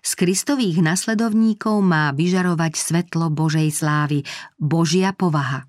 Z 0.01 0.12
Kristových 0.15 0.79
nasledovníkov 0.79 1.83
má 1.83 2.13
vyžarovať 2.15 2.74
svetlo 2.79 3.27
Božej 3.33 3.69
slávy, 3.74 4.24
Božia 4.55 5.12
povaha. 5.12 5.67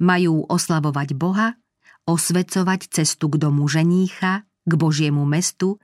Majú 0.00 0.46
oslavovať 0.48 1.08
Boha, 1.18 1.58
osvecovať 2.06 2.88
cestu 2.88 3.28
k 3.32 3.40
domu 3.42 3.66
ženícha, 3.66 4.46
k 4.64 4.72
Božiemu 4.76 5.28
mestu, 5.28 5.76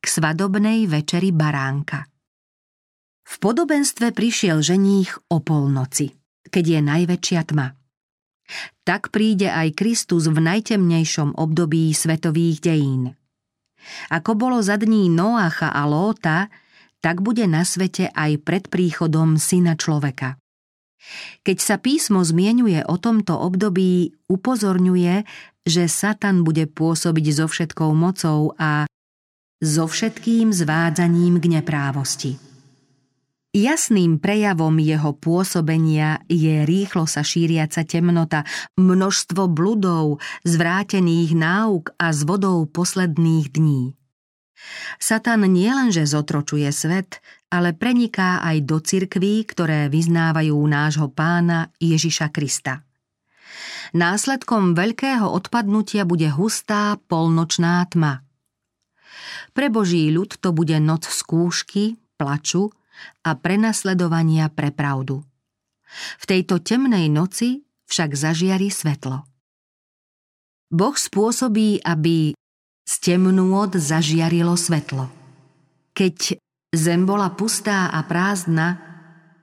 k 0.00 0.04
svadobnej 0.04 0.84
večeri 0.90 1.32
baránka. 1.32 2.04
V 3.26 3.34
podobenstve 3.42 4.14
prišiel 4.14 4.62
ženích 4.62 5.18
o 5.32 5.42
polnoci, 5.42 6.14
keď 6.46 6.64
je 6.78 6.80
najväčšia 6.84 7.40
tma. 7.50 7.74
Tak 8.86 9.10
príde 9.10 9.50
aj 9.50 9.74
Kristus 9.74 10.30
v 10.30 10.38
najtemnejšom 10.38 11.34
období 11.34 11.90
svetových 11.90 12.62
dejín. 12.62 13.18
Ako 14.14 14.38
bolo 14.38 14.62
za 14.62 14.78
dní 14.78 15.10
Noacha 15.10 15.74
a 15.74 15.82
Lóta, 15.86 16.46
tak 17.06 17.22
bude 17.22 17.46
na 17.46 17.62
svete 17.62 18.10
aj 18.10 18.42
pred 18.42 18.66
príchodom 18.66 19.38
Syna 19.38 19.78
človeka. 19.78 20.42
Keď 21.46 21.58
sa 21.62 21.78
písmo 21.78 22.18
zmienuje 22.26 22.82
o 22.82 22.98
tomto 22.98 23.38
období, 23.38 24.10
upozorňuje, 24.26 25.22
že 25.62 25.86
Satan 25.86 26.42
bude 26.42 26.66
pôsobiť 26.66 27.26
so 27.30 27.46
všetkou 27.46 27.94
mocou 27.94 28.58
a 28.58 28.90
so 29.62 29.86
všetkým 29.86 30.50
zvádzaním 30.50 31.38
k 31.38 31.46
neprávosti. 31.46 32.32
Jasným 33.54 34.18
prejavom 34.18 34.74
jeho 34.82 35.14
pôsobenia 35.14 36.26
je 36.26 36.66
rýchlo 36.66 37.06
sa 37.06 37.22
šíriaca 37.22 37.86
temnota, 37.86 38.42
množstvo 38.74 39.46
bludov, 39.46 40.18
zvrátených 40.42 41.38
náuk 41.38 41.94
a 42.02 42.10
zvodov 42.10 42.66
posledných 42.74 43.46
dní. 43.54 43.94
Satan 44.98 45.46
nielenže 45.46 46.06
zotročuje 46.08 46.68
svet, 46.72 47.20
ale 47.52 47.72
preniká 47.72 48.42
aj 48.42 48.56
do 48.66 48.78
cirkví, 48.82 49.46
ktoré 49.46 49.86
vyznávajú 49.86 50.56
nášho 50.66 51.08
pána 51.12 51.70
Ježiša 51.78 52.34
Krista. 52.34 52.82
Následkom 53.94 54.74
veľkého 54.74 55.30
odpadnutia 55.30 56.02
bude 56.02 56.26
hustá 56.34 56.98
polnočná 57.06 57.86
tma. 57.86 58.26
Pre 59.54 59.66
Boží 59.70 60.10
ľud 60.10 60.36
to 60.42 60.50
bude 60.50 60.76
noc 60.82 61.06
skúšky, 61.06 61.96
plaču, 62.18 62.74
a 63.24 63.36
prenasledovania 63.36 64.48
pre 64.48 64.72
pravdu. 64.72 65.20
V 66.20 66.24
tejto 66.24 66.60
temnej 66.64 67.12
noci 67.12 67.64
však 67.86 68.16
zažiari 68.16 68.72
svetlo. 68.72 69.22
Boh 70.66 70.96
spôsobí, 70.98 71.84
aby 71.86 72.34
z 72.86 72.94
temnôt 73.02 73.74
zažiarilo 73.74 74.54
svetlo. 74.54 75.10
Keď 75.92 76.38
zem 76.70 77.02
bola 77.02 77.34
pustá 77.34 77.90
a 77.90 78.00
prázdna, 78.06 78.78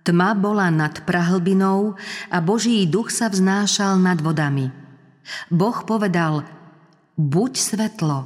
tma 0.07 0.31
bola 0.33 0.71
nad 0.71 1.03
prahlbinou 1.03 1.99
a 2.31 2.37
Boží 2.39 2.87
duch 2.87 3.11
sa 3.11 3.27
vznášal 3.27 3.99
nad 3.99 4.23
vodami. 4.23 4.71
Boh 5.51 5.77
povedal, 5.83 6.47
buď 7.19 7.51
svetlo 7.59 8.25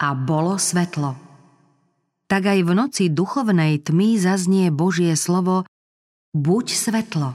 a 0.00 0.08
bolo 0.16 0.56
svetlo 0.56 1.26
tak 2.26 2.42
aj 2.50 2.60
v 2.66 2.70
noci 2.74 3.04
duchovnej 3.06 3.78
tmy 3.86 4.18
zaznie 4.18 4.74
Božie 4.74 5.14
slovo 5.14 5.62
Buď 6.36 6.66
svetlo. 6.68 7.32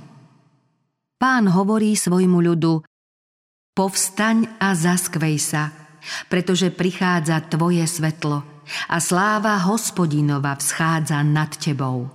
Pán 1.18 1.50
hovorí 1.50 1.98
svojmu 1.98 2.38
ľudu 2.38 2.86
Povstaň 3.72 4.62
a 4.62 4.76
zaskvej 4.76 5.42
sa, 5.42 5.72
pretože 6.30 6.74
prichádza 6.74 7.40
tvoje 7.48 7.86
svetlo 7.88 8.44
a 8.90 8.98
sláva 9.02 9.58
hospodinova 9.62 10.56
vschádza 10.56 11.22
nad 11.26 11.54
tebou. 11.58 12.10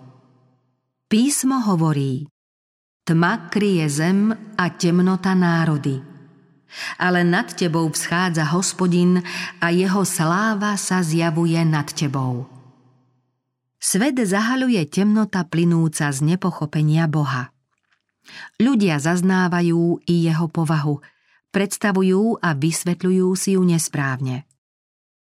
Písmo 1.07 1.63
hovorí 1.63 2.27
Tma 3.07 3.47
kryje 3.47 3.87
zem 3.87 4.35
a 4.59 4.67
temnota 4.75 5.31
národy. 5.39 6.03
Ale 6.99 7.23
nad 7.23 7.55
tebou 7.55 7.87
vschádza 7.87 8.43
hospodin 8.51 9.23
a 9.63 9.71
jeho 9.71 10.03
sláva 10.03 10.75
sa 10.75 11.07
zjavuje 11.07 11.63
nad 11.63 11.87
tebou. 11.95 12.51
Svet 13.79 14.19
zahaľuje 14.19 14.83
temnota 14.91 15.47
plynúca 15.47 16.11
z 16.11 16.35
nepochopenia 16.35 17.07
Boha. 17.07 17.55
Ľudia 18.59 18.99
zaznávajú 18.99 20.03
i 20.11 20.27
jeho 20.27 20.51
povahu, 20.51 20.99
predstavujú 21.57 22.45
a 22.45 22.53
vysvetľujú 22.53 23.29
si 23.33 23.57
ju 23.57 23.65
nesprávne. 23.65 24.45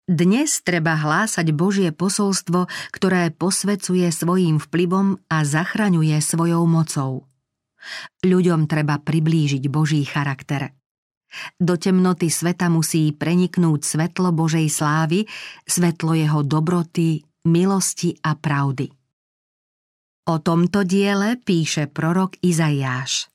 Dnes 0.09 0.65
treba 0.65 0.97
hlásať 0.97 1.53
Božie 1.53 1.93
posolstvo, 1.93 2.65
ktoré 2.89 3.29
posvecuje 3.29 4.09
svojím 4.09 4.57
vplyvom 4.57 5.21
a 5.29 5.45
zachraňuje 5.45 6.17
svojou 6.17 6.65
mocou. 6.65 7.29
Ľuďom 8.25 8.65
treba 8.65 8.97
priblížiť 8.97 9.69
Boží 9.69 10.01
charakter. 10.01 10.73
Do 11.61 11.77
temnoty 11.77 12.33
sveta 12.33 12.73
musí 12.73 13.13
preniknúť 13.13 13.85
svetlo 13.85 14.33
Božej 14.33 14.65
slávy, 14.69 15.29
svetlo 15.65 16.17
jeho 16.17 16.41
dobroty, 16.41 17.21
milosti 17.45 18.17
a 18.25 18.33
pravdy. 18.33 18.89
O 20.25 20.41
tomto 20.41 20.81
diele 20.81 21.37
píše 21.37 21.85
prorok 21.85 22.41
Izajáš. 22.41 23.34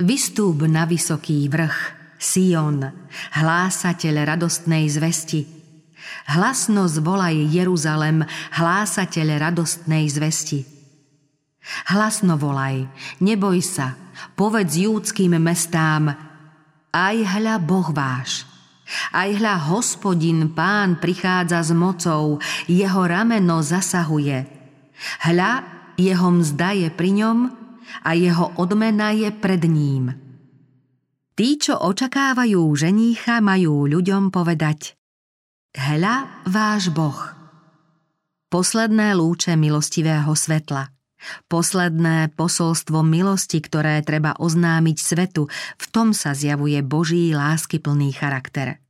Vystúp 0.00 0.64
na 0.64 0.88
vysoký 0.88 1.44
vrch, 1.52 1.76
Sion, 2.16 2.88
hlásateľ 3.36 4.24
radostnej 4.32 4.88
zvesti. 4.88 5.44
Hlasno 6.24 6.88
zvolaj 6.88 7.36
Jeruzalem, 7.52 8.24
hlásateľ 8.56 9.36
radostnej 9.36 10.08
zvesti. 10.08 10.64
Hlasno 11.92 12.40
volaj, 12.40 12.88
neboj 13.20 13.60
sa, 13.60 13.92
povedz 14.40 14.80
júdským 14.80 15.36
mestám, 15.36 16.16
aj 16.96 17.16
hľa 17.36 17.60
Boh 17.60 17.92
váš– 17.92 18.40
aj 19.14 19.38
hľa 19.38 19.70
hospodin 19.70 20.50
pán 20.50 20.98
prichádza 20.98 21.62
s 21.62 21.70
mocou, 21.70 22.42
jeho 22.66 23.02
rameno 23.06 23.62
zasahuje. 23.62 24.50
Hľa 25.22 25.62
jeho 25.94 26.28
mzda 26.34 26.74
je 26.74 26.88
pri 26.90 27.10
ňom 27.22 27.59
a 28.02 28.14
jeho 28.14 28.54
odmena 28.56 29.10
je 29.14 29.30
pred 29.34 29.62
ním. 29.66 30.14
Tí, 31.34 31.56
čo 31.56 31.78
očakávajú 31.78 32.60
ženícha, 32.76 33.40
majú 33.40 33.88
ľuďom 33.88 34.28
povedať 34.28 34.94
Hľa 35.70 36.46
váš 36.50 36.90
Boh. 36.90 37.18
Posledné 38.50 39.14
lúče 39.14 39.54
milostivého 39.54 40.34
svetla– 40.34 40.90
Posledné 41.48 42.32
posolstvo 42.32 43.04
milosti, 43.04 43.60
ktoré 43.60 44.00
treba 44.00 44.32
oznámiť 44.40 44.96
svetu, 44.96 45.52
v 45.76 45.86
tom 45.92 46.16
sa 46.16 46.32
zjavuje 46.32 46.80
Boží 46.80 47.36
láskyplný 47.36 48.16
charakter. 48.16 48.80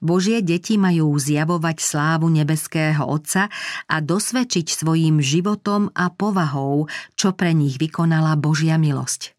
Božie 0.00 0.40
deti 0.40 0.80
majú 0.80 1.14
zjavovať 1.14 1.76
slávu 1.80 2.30
nebeského 2.32 3.04
Otca 3.04 3.50
a 3.90 3.96
dosvedčiť 3.98 4.66
svojim 4.70 5.20
životom 5.20 5.92
a 5.94 6.10
povahou, 6.10 6.90
čo 7.14 7.32
pre 7.32 7.52
nich 7.52 7.78
vykonala 7.80 8.36
Božia 8.40 8.80
milosť. 8.80 9.34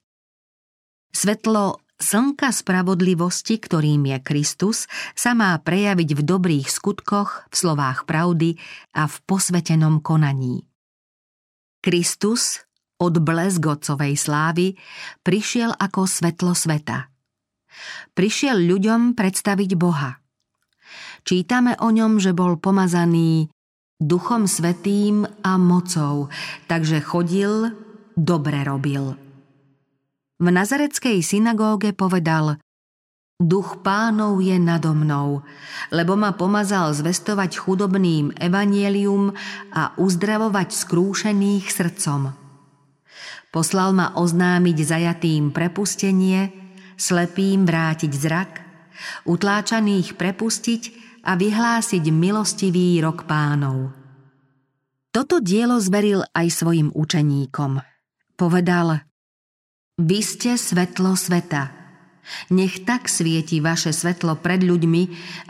Svetlo 1.16 1.80
slnka 1.96 2.52
spravodlivosti, 2.52 3.56
ktorým 3.56 4.04
je 4.12 4.18
Kristus, 4.20 4.92
sa 5.16 5.32
má 5.32 5.56
prejaviť 5.56 6.10
v 6.12 6.22
dobrých 6.22 6.68
skutkoch, 6.68 7.48
v 7.48 7.56
slovách 7.56 8.04
pravdy 8.04 8.60
a 8.92 9.08
v 9.08 9.16
posvetenom 9.24 10.04
konaní. 10.04 10.68
Kristus, 11.80 12.66
od 13.00 13.20
blesgocovej 13.20 14.16
slávy, 14.18 14.76
prišiel 15.24 15.76
ako 15.76 16.08
svetlo 16.08 16.56
sveta. 16.56 17.15
Prišiel 18.16 18.64
ľuďom 18.64 19.14
predstaviť 19.14 19.72
Boha. 19.76 20.20
Čítame 21.26 21.74
o 21.82 21.90
ňom, 21.90 22.22
že 22.22 22.38
bol 22.38 22.56
pomazaný 22.62 23.50
Duchom 23.98 24.46
Svetým 24.46 25.24
a 25.42 25.56
mocou, 25.56 26.28
takže 26.68 27.00
chodil, 27.02 27.72
dobre 28.14 28.62
robil. 28.62 29.16
V 30.36 30.48
nazareckej 30.52 31.24
synagóge 31.24 31.96
povedal 31.96 32.60
Duch 33.36 33.84
pánov 33.84 34.40
je 34.40 34.56
nado 34.56 34.96
mnou, 34.96 35.44
lebo 35.92 36.16
ma 36.16 36.36
pomazal 36.36 36.96
zvestovať 36.96 37.60
chudobným 37.60 38.32
evanielium 38.40 39.36
a 39.76 39.92
uzdravovať 40.00 40.72
skrúšených 40.72 41.68
srdcom. 41.68 42.32
Poslal 43.52 43.96
ma 43.96 44.12
oznámiť 44.16 44.78
zajatým 44.84 45.56
prepustenie, 45.56 46.52
slepým 46.96 47.64
vrátiť 47.64 48.12
zrak, 48.12 48.52
utláčaných 49.28 50.16
prepustiť 50.16 50.82
a 51.28 51.36
vyhlásiť 51.36 52.04
milostivý 52.12 53.00
rok 53.04 53.28
pánov. 53.28 53.92
Toto 55.12 55.40
dielo 55.40 55.80
zveril 55.80 56.28
aj 56.36 56.48
svojim 56.52 56.92
učeníkom. 56.92 57.80
Povedal, 58.36 59.00
vy 59.96 60.20
ste 60.20 60.60
svetlo 60.60 61.16
sveta– 61.16 61.72
nech 62.50 62.86
tak 62.86 63.06
svieti 63.06 63.62
vaše 63.62 63.94
svetlo 63.94 64.42
pred 64.42 64.66
ľuďmi, 64.66 65.04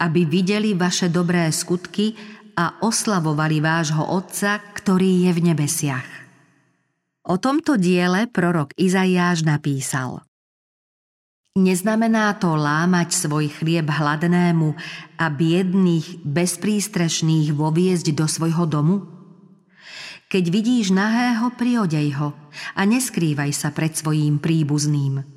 aby 0.03 0.21
videli 0.27 0.75
vaše 0.75 1.07
dobré 1.07 1.47
skutky 1.51 2.15
a 2.55 2.79
oslavovali 2.83 3.59
vášho 3.59 4.03
Otca, 4.03 4.59
ktorý 4.75 5.27
je 5.27 5.31
v 5.35 5.43
nebesiach. 5.51 6.09
O 7.25 7.41
tomto 7.41 7.75
diele 7.79 8.29
prorok 8.29 8.75
Izaiáš 8.77 9.47
napísal 9.47 10.21
Neznamená 11.55 12.35
to 12.35 12.51
lámať 12.53 13.15
svoj 13.15 13.47
chlieb 13.47 13.87
hladnému 13.87 14.75
a 15.15 15.25
biedných, 15.31 16.19
bezprístrešných 16.27 17.55
voviezť 17.55 18.11
do 18.11 18.27
svojho 18.27 18.67
domu? 18.67 19.07
Keď 20.27 20.43
vidíš 20.51 20.91
nahého, 20.91 21.47
priodej 21.55 22.19
ho 22.19 22.35
a 22.75 22.81
neskrývaj 22.83 23.55
sa 23.55 23.71
pred 23.71 23.95
svojím 23.95 24.37
príbuzným– 24.43 25.23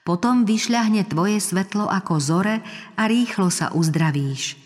potom 0.00 0.48
vyšľahne 0.48 1.04
tvoje 1.06 1.38
svetlo 1.38 1.86
ako 1.86 2.18
zore 2.18 2.64
a 2.96 3.02
rýchlo 3.04 3.52
sa 3.52 3.70
uzdravíš. 3.70 4.56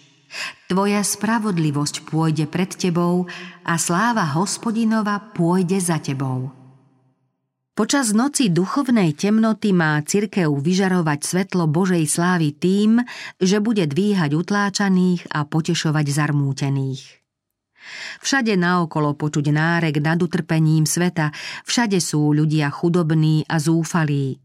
Tvoja 0.70 1.02
spravodlivosť 1.02 2.06
pôjde 2.06 2.46
pred 2.48 2.70
tebou 2.70 3.26
a 3.66 3.74
sláva 3.78 4.26
hospodinova 4.34 5.20
pôjde 5.34 5.78
za 5.78 5.98
tebou. 5.98 6.63
Počas 7.74 8.14
noci 8.14 8.54
duchovnej 8.54 9.18
temnoty 9.18 9.74
má 9.74 9.98
cirkev 10.06 10.46
vyžarovať 10.62 11.26
svetlo 11.26 11.66
Božej 11.66 12.06
slávy 12.06 12.54
tým, 12.54 13.02
že 13.42 13.58
bude 13.58 13.82
dvíhať 13.90 14.30
utláčaných 14.30 15.26
a 15.34 15.42
potešovať 15.42 16.06
zarmútených. 16.06 17.02
Všade 18.22 18.54
naokolo 18.54 19.18
počuť 19.18 19.50
nárek 19.50 19.98
nad 19.98 20.22
utrpením 20.22 20.86
sveta, 20.86 21.34
všade 21.66 21.98
sú 21.98 22.30
ľudia 22.30 22.70
chudobní 22.70 23.42
a 23.50 23.58
zúfalí. 23.58 24.38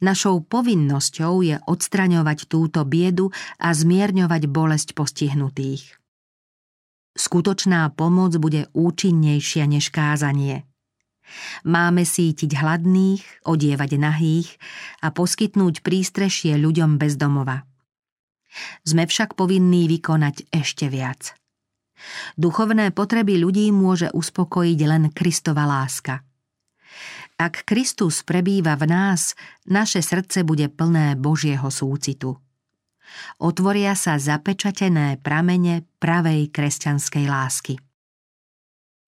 Našou 0.00 0.40
povinnosťou 0.40 1.44
je 1.44 1.60
odstraňovať 1.60 2.48
túto 2.48 2.88
biedu 2.88 3.28
a 3.60 3.68
zmierňovať 3.76 4.48
bolesť 4.48 4.96
postihnutých. 4.96 6.00
Skutočná 7.20 7.92
pomoc 7.92 8.32
bude 8.40 8.72
účinnejšia 8.72 9.68
než 9.68 9.92
kázanie. 9.92 10.69
Máme 11.62 12.02
sítiť 12.06 12.58
hladných, 12.58 13.46
odievať 13.46 13.90
nahých 13.96 14.48
a 15.04 15.14
poskytnúť 15.14 15.82
prístrešie 15.84 16.58
ľuďom 16.58 16.98
bez 16.98 17.14
domova. 17.14 17.66
Sme 18.82 19.06
však 19.06 19.38
povinní 19.38 19.86
vykonať 19.86 20.50
ešte 20.50 20.90
viac. 20.90 21.38
Duchovné 22.34 22.90
potreby 22.96 23.36
ľudí 23.38 23.68
môže 23.70 24.08
uspokojiť 24.10 24.78
len 24.88 25.12
Kristova 25.12 25.68
láska. 25.68 26.24
Ak 27.40 27.64
Kristus 27.64 28.20
prebýva 28.20 28.76
v 28.76 28.84
nás, 28.88 29.32
naše 29.64 30.04
srdce 30.04 30.44
bude 30.44 30.68
plné 30.68 31.16
Božieho 31.16 31.72
súcitu. 31.72 32.36
Otvoria 33.40 33.96
sa 33.96 34.20
zapečatené 34.20 35.18
pramene 35.18 35.88
pravej 35.98 36.52
kresťanskej 36.52 37.24
lásky. 37.26 37.74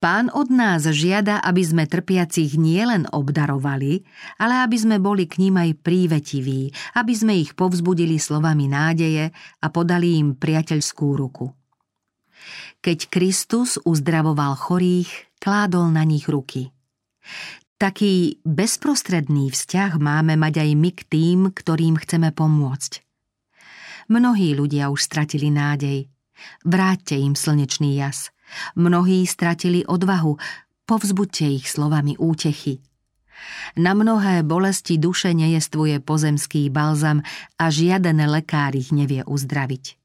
Pán 0.02 0.34
od 0.34 0.50
nás 0.50 0.82
žiada, 0.82 1.38
aby 1.38 1.62
sme 1.62 1.86
trpiacich 1.86 2.58
nielen 2.58 3.06
obdarovali, 3.14 4.02
ale 4.34 4.66
aby 4.66 4.74
sme 4.74 4.98
boli 4.98 5.30
k 5.30 5.38
ním 5.38 5.62
aj 5.62 5.78
prívetiví, 5.78 6.74
aby 6.98 7.14
sme 7.14 7.38
ich 7.38 7.54
povzbudili 7.54 8.18
slovami 8.18 8.66
nádeje 8.66 9.30
a 9.62 9.66
podali 9.70 10.18
im 10.18 10.34
priateľskú 10.34 11.06
ruku. 11.14 11.54
Keď 12.82 12.98
Kristus 13.14 13.78
uzdravoval 13.78 14.58
chorých, 14.58 15.38
kládol 15.38 15.94
na 15.94 16.02
nich 16.02 16.26
ruky. 16.26 16.74
Taký 17.78 18.42
bezprostredný 18.42 19.54
vzťah 19.54 20.02
máme 20.02 20.34
mať 20.34 20.66
aj 20.66 20.70
my 20.82 20.90
k 20.98 21.00
tým, 21.06 21.38
ktorým 21.54 21.94
chceme 22.02 22.34
pomôcť. 22.34 23.06
Mnohí 24.10 24.50
ľudia 24.58 24.90
už 24.90 24.98
stratili 24.98 25.54
nádej. 25.54 26.10
Vráťte 26.66 27.14
im 27.14 27.38
slnečný 27.38 28.02
jas– 28.02 28.26
Mnohí 28.74 29.24
stratili 29.26 29.84
odvahu, 29.86 30.36
povzbuďte 30.86 31.46
ich 31.48 31.66
slovami 31.70 32.18
útechy. 32.18 32.82
Na 33.74 33.96
mnohé 33.96 34.46
bolesti 34.46 35.00
duše 35.00 35.34
nejestvuje 35.34 35.98
pozemský 35.98 36.70
balzam 36.70 37.24
a 37.58 37.64
žiaden 37.72 38.22
lekár 38.28 38.76
ich 38.76 38.94
nevie 38.94 39.26
uzdraviť. 39.26 39.98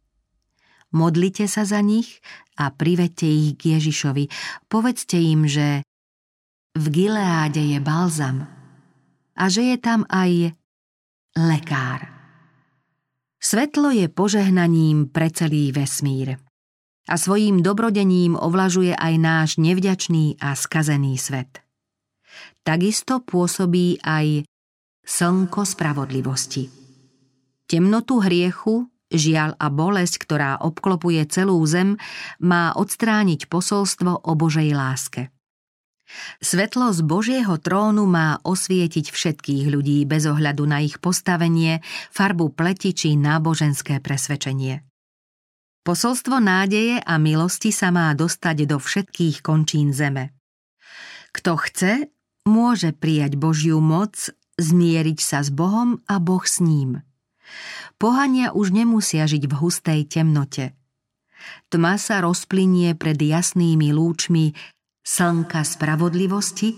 Modlite 0.96 1.46
sa 1.52 1.68
za 1.68 1.84
nich 1.84 2.24
a 2.56 2.72
privedte 2.72 3.28
ich 3.28 3.60
k 3.60 3.78
Ježišovi. 3.78 4.32
Povedzte 4.72 5.20
im, 5.20 5.46
že 5.46 5.84
v 6.74 6.86
Gileáde 6.90 7.60
je 7.60 7.80
balzam 7.84 8.48
a 9.36 9.44
že 9.52 9.76
je 9.76 9.78
tam 9.78 10.08
aj 10.08 10.56
lekár. 11.36 12.02
Svetlo 13.38 13.94
je 13.94 14.10
požehnaním 14.10 15.14
pre 15.14 15.30
celý 15.30 15.70
vesmír 15.70 16.47
a 17.08 17.16
svojím 17.16 17.64
dobrodením 17.64 18.36
ovlažuje 18.36 18.92
aj 18.92 19.14
náš 19.18 19.50
nevďačný 19.58 20.38
a 20.44 20.54
skazený 20.54 21.16
svet. 21.16 21.64
Takisto 22.68 23.24
pôsobí 23.24 24.04
aj 24.04 24.44
slnko 25.08 25.64
spravodlivosti. 25.64 26.68
Temnotu 27.64 28.20
hriechu, 28.20 28.92
žiaľ 29.08 29.56
a 29.56 29.72
bolesť, 29.72 30.16
ktorá 30.20 30.52
obklopuje 30.60 31.24
celú 31.32 31.64
zem, 31.64 31.96
má 32.44 32.76
odstrániť 32.76 33.48
posolstvo 33.48 34.28
o 34.28 34.32
Božej 34.36 34.76
láske. 34.76 35.32
Svetlo 36.40 36.96
z 36.96 37.04
Božieho 37.04 37.60
trónu 37.60 38.08
má 38.08 38.40
osvietiť 38.44 39.12
všetkých 39.12 39.66
ľudí 39.68 40.08
bez 40.08 40.24
ohľadu 40.24 40.64
na 40.64 40.80
ich 40.80 41.04
postavenie, 41.04 41.84
farbu 42.16 42.56
pleti 42.56 42.96
či 42.96 43.20
náboženské 43.20 44.00
presvedčenie. 44.00 44.88
Posolstvo 45.88 46.44
nádeje 46.44 47.00
a 47.00 47.16
milosti 47.16 47.72
sa 47.72 47.96
má 47.96 48.12
dostať 48.12 48.68
do 48.68 48.76
všetkých 48.76 49.40
končín 49.40 49.96
zeme. 49.96 50.36
Kto 51.32 51.56
chce, 51.56 52.12
môže 52.44 52.92
prijať 52.92 53.40
Božiu 53.40 53.80
moc, 53.80 54.20
zmieriť 54.60 55.20
sa 55.24 55.40
s 55.40 55.48
Bohom 55.48 56.04
a 56.12 56.20
Boh 56.20 56.44
s 56.44 56.60
ním. 56.60 57.08
Pohania 57.96 58.52
už 58.52 58.76
nemusia 58.76 59.32
žiť 59.32 59.48
v 59.48 59.54
hustej 59.64 60.04
temnote. 60.12 60.76
Tma 61.72 61.96
sa 61.96 62.20
rozplynie 62.20 62.92
pred 63.00 63.16
jasnými 63.16 63.96
lúčmi 63.96 64.52
slnka 65.08 65.64
spravodlivosti 65.64 66.76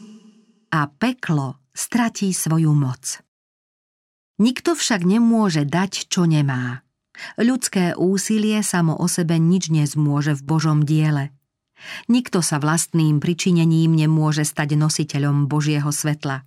a 0.69 0.85
peklo 0.85 1.65
stratí 1.73 2.29
svoju 2.29 2.77
moc. 2.77 3.25
Nikto 4.37 4.77
však 4.77 5.01
nemôže 5.01 5.65
dať, 5.65 6.13
čo 6.13 6.29
nemá. 6.29 6.85
Ľudské 7.39 7.93
úsilie 7.95 8.61
samo 8.63 8.95
o 8.95 9.07
sebe 9.07 9.39
nič 9.39 9.71
nezmôže 9.71 10.35
v 10.39 10.41
Božom 10.45 10.79
diele. 10.83 11.35
Nikto 12.11 12.43
sa 12.43 12.59
vlastným 12.59 13.23
pričinením 13.23 13.95
nemôže 13.95 14.43
stať 14.43 14.75
nositeľom 14.75 15.47
Božieho 15.47 15.89
svetla. 15.89 16.43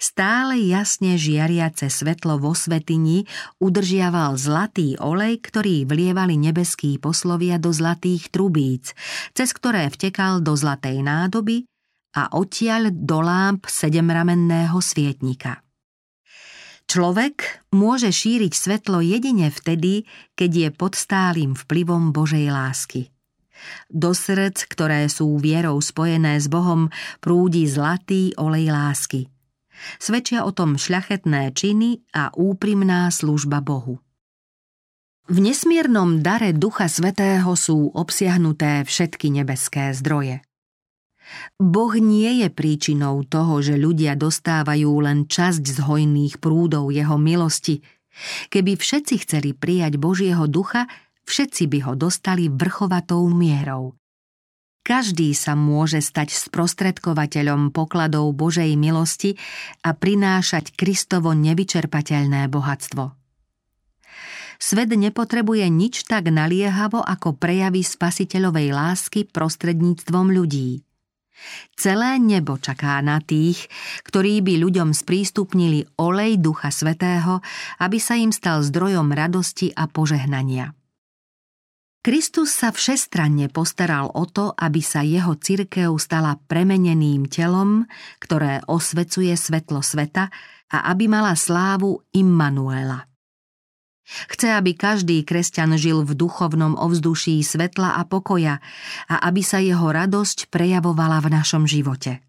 Stále 0.00 0.64
jasne 0.64 1.20
žiariace 1.20 1.92
svetlo 1.92 2.40
vo 2.40 2.56
svetini 2.56 3.28
udržiaval 3.60 4.40
zlatý 4.40 4.96
olej, 4.96 5.44
ktorý 5.44 5.84
vlievali 5.84 6.40
nebeský 6.40 6.96
poslovia 6.96 7.60
do 7.60 7.68
zlatých 7.68 8.32
trubíc, 8.32 8.96
cez 9.36 9.52
ktoré 9.52 9.92
vtekal 9.92 10.40
do 10.40 10.56
zlatej 10.56 11.04
nádoby 11.04 11.68
a 12.16 12.32
odtiaľ 12.32 12.88
do 12.94 13.20
lámp 13.20 13.68
sedemramenného 13.68 14.78
svietnika. 14.80 15.60
Človek 16.88 17.68
môže 17.68 18.08
šíriť 18.08 18.52
svetlo 18.56 19.04
jedine 19.04 19.52
vtedy, 19.52 20.08
keď 20.32 20.50
je 20.56 20.68
pod 20.72 20.96
stálym 20.96 21.52
vplyvom 21.52 22.16
Božej 22.16 22.48
lásky. 22.48 23.12
Do 23.92 24.16
srdc, 24.16 24.64
ktoré 24.64 25.04
sú 25.12 25.36
vierou 25.36 25.76
spojené 25.84 26.40
s 26.40 26.48
Bohom, 26.48 26.88
prúdi 27.20 27.68
zlatý 27.68 28.32
olej 28.40 28.72
lásky. 28.72 29.28
Svedčia 30.00 30.48
o 30.48 30.50
tom 30.56 30.80
šľachetné 30.80 31.52
činy 31.52 32.08
a 32.16 32.32
úprimná 32.32 33.12
služba 33.12 33.60
Bohu. 33.60 34.00
V 35.28 35.44
nesmiernom 35.44 36.24
dare 36.24 36.56
Ducha 36.56 36.88
Svetého 36.88 37.52
sú 37.52 37.92
obsiahnuté 37.92 38.80
všetky 38.88 39.28
nebeské 39.28 39.92
zdroje. 39.92 40.40
Boh 41.60 41.92
nie 41.98 42.44
je 42.44 42.48
príčinou 42.48 43.24
toho, 43.26 43.60
že 43.60 43.76
ľudia 43.76 44.16
dostávajú 44.16 44.90
len 45.04 45.28
časť 45.28 45.64
z 45.64 45.78
hojných 45.84 46.40
prúdov 46.40 46.88
jeho 46.94 47.20
milosti. 47.20 47.84
Keby 48.50 48.74
všetci 48.74 49.14
chceli 49.26 49.50
prijať 49.54 50.00
Božieho 50.00 50.48
ducha, 50.50 50.88
všetci 51.28 51.68
by 51.70 51.78
ho 51.86 51.92
dostali 51.94 52.48
vrchovatou 52.48 53.28
mierou. 53.30 53.94
Každý 54.88 55.36
sa 55.36 55.52
môže 55.52 56.00
stať 56.00 56.32
sprostredkovateľom 56.32 57.76
pokladov 57.76 58.32
Božej 58.32 58.72
milosti 58.72 59.36
a 59.84 59.92
prinášať 59.92 60.72
Kristovo 60.72 61.36
nevyčerpateľné 61.36 62.48
bohatstvo. 62.48 63.12
Svet 64.58 64.90
nepotrebuje 64.90 65.68
nič 65.68 66.08
tak 66.08 66.32
naliehavo 66.32 67.04
ako 67.04 67.36
prejavy 67.36 67.84
spasiteľovej 67.84 68.74
lásky 68.74 69.20
prostredníctvom 69.28 70.34
ľudí. 70.34 70.87
Celé 71.74 72.20
nebo 72.20 72.60
čaká 72.60 73.00
na 73.00 73.22
tých, 73.22 73.66
ktorí 74.06 74.44
by 74.44 74.60
ľuďom 74.60 74.90
sprístupnili 74.92 75.86
olej 75.98 76.38
Ducha 76.38 76.70
Svetého, 76.70 77.40
aby 77.82 77.98
sa 77.98 78.18
im 78.18 78.34
stal 78.34 78.60
zdrojom 78.62 79.10
radosti 79.10 79.72
a 79.72 79.88
požehnania. 79.88 80.76
Kristus 81.98 82.54
sa 82.54 82.70
všestranne 82.70 83.50
postaral 83.50 84.08
o 84.14 84.22
to, 84.24 84.54
aby 84.54 84.78
sa 84.78 85.02
jeho 85.02 85.34
cirkev 85.34 85.98
stala 85.98 86.38
premeneným 86.46 87.26
telom, 87.26 87.90
ktoré 88.22 88.62
osvecuje 88.70 89.34
svetlo 89.34 89.82
sveta 89.82 90.30
a 90.70 90.78
aby 90.94 91.10
mala 91.10 91.34
slávu 91.34 92.06
Immanuela. 92.14 93.07
Chce, 94.08 94.56
aby 94.56 94.72
každý 94.72 95.20
kresťan 95.20 95.76
žil 95.76 96.00
v 96.00 96.16
duchovnom 96.16 96.80
ovzduší 96.80 97.44
svetla 97.44 98.00
a 98.00 98.08
pokoja 98.08 98.64
a 99.04 99.14
aby 99.28 99.44
sa 99.44 99.60
jeho 99.60 99.84
radosť 99.84 100.48
prejavovala 100.48 101.20
v 101.20 101.28
našom 101.28 101.68
živote. 101.68 102.24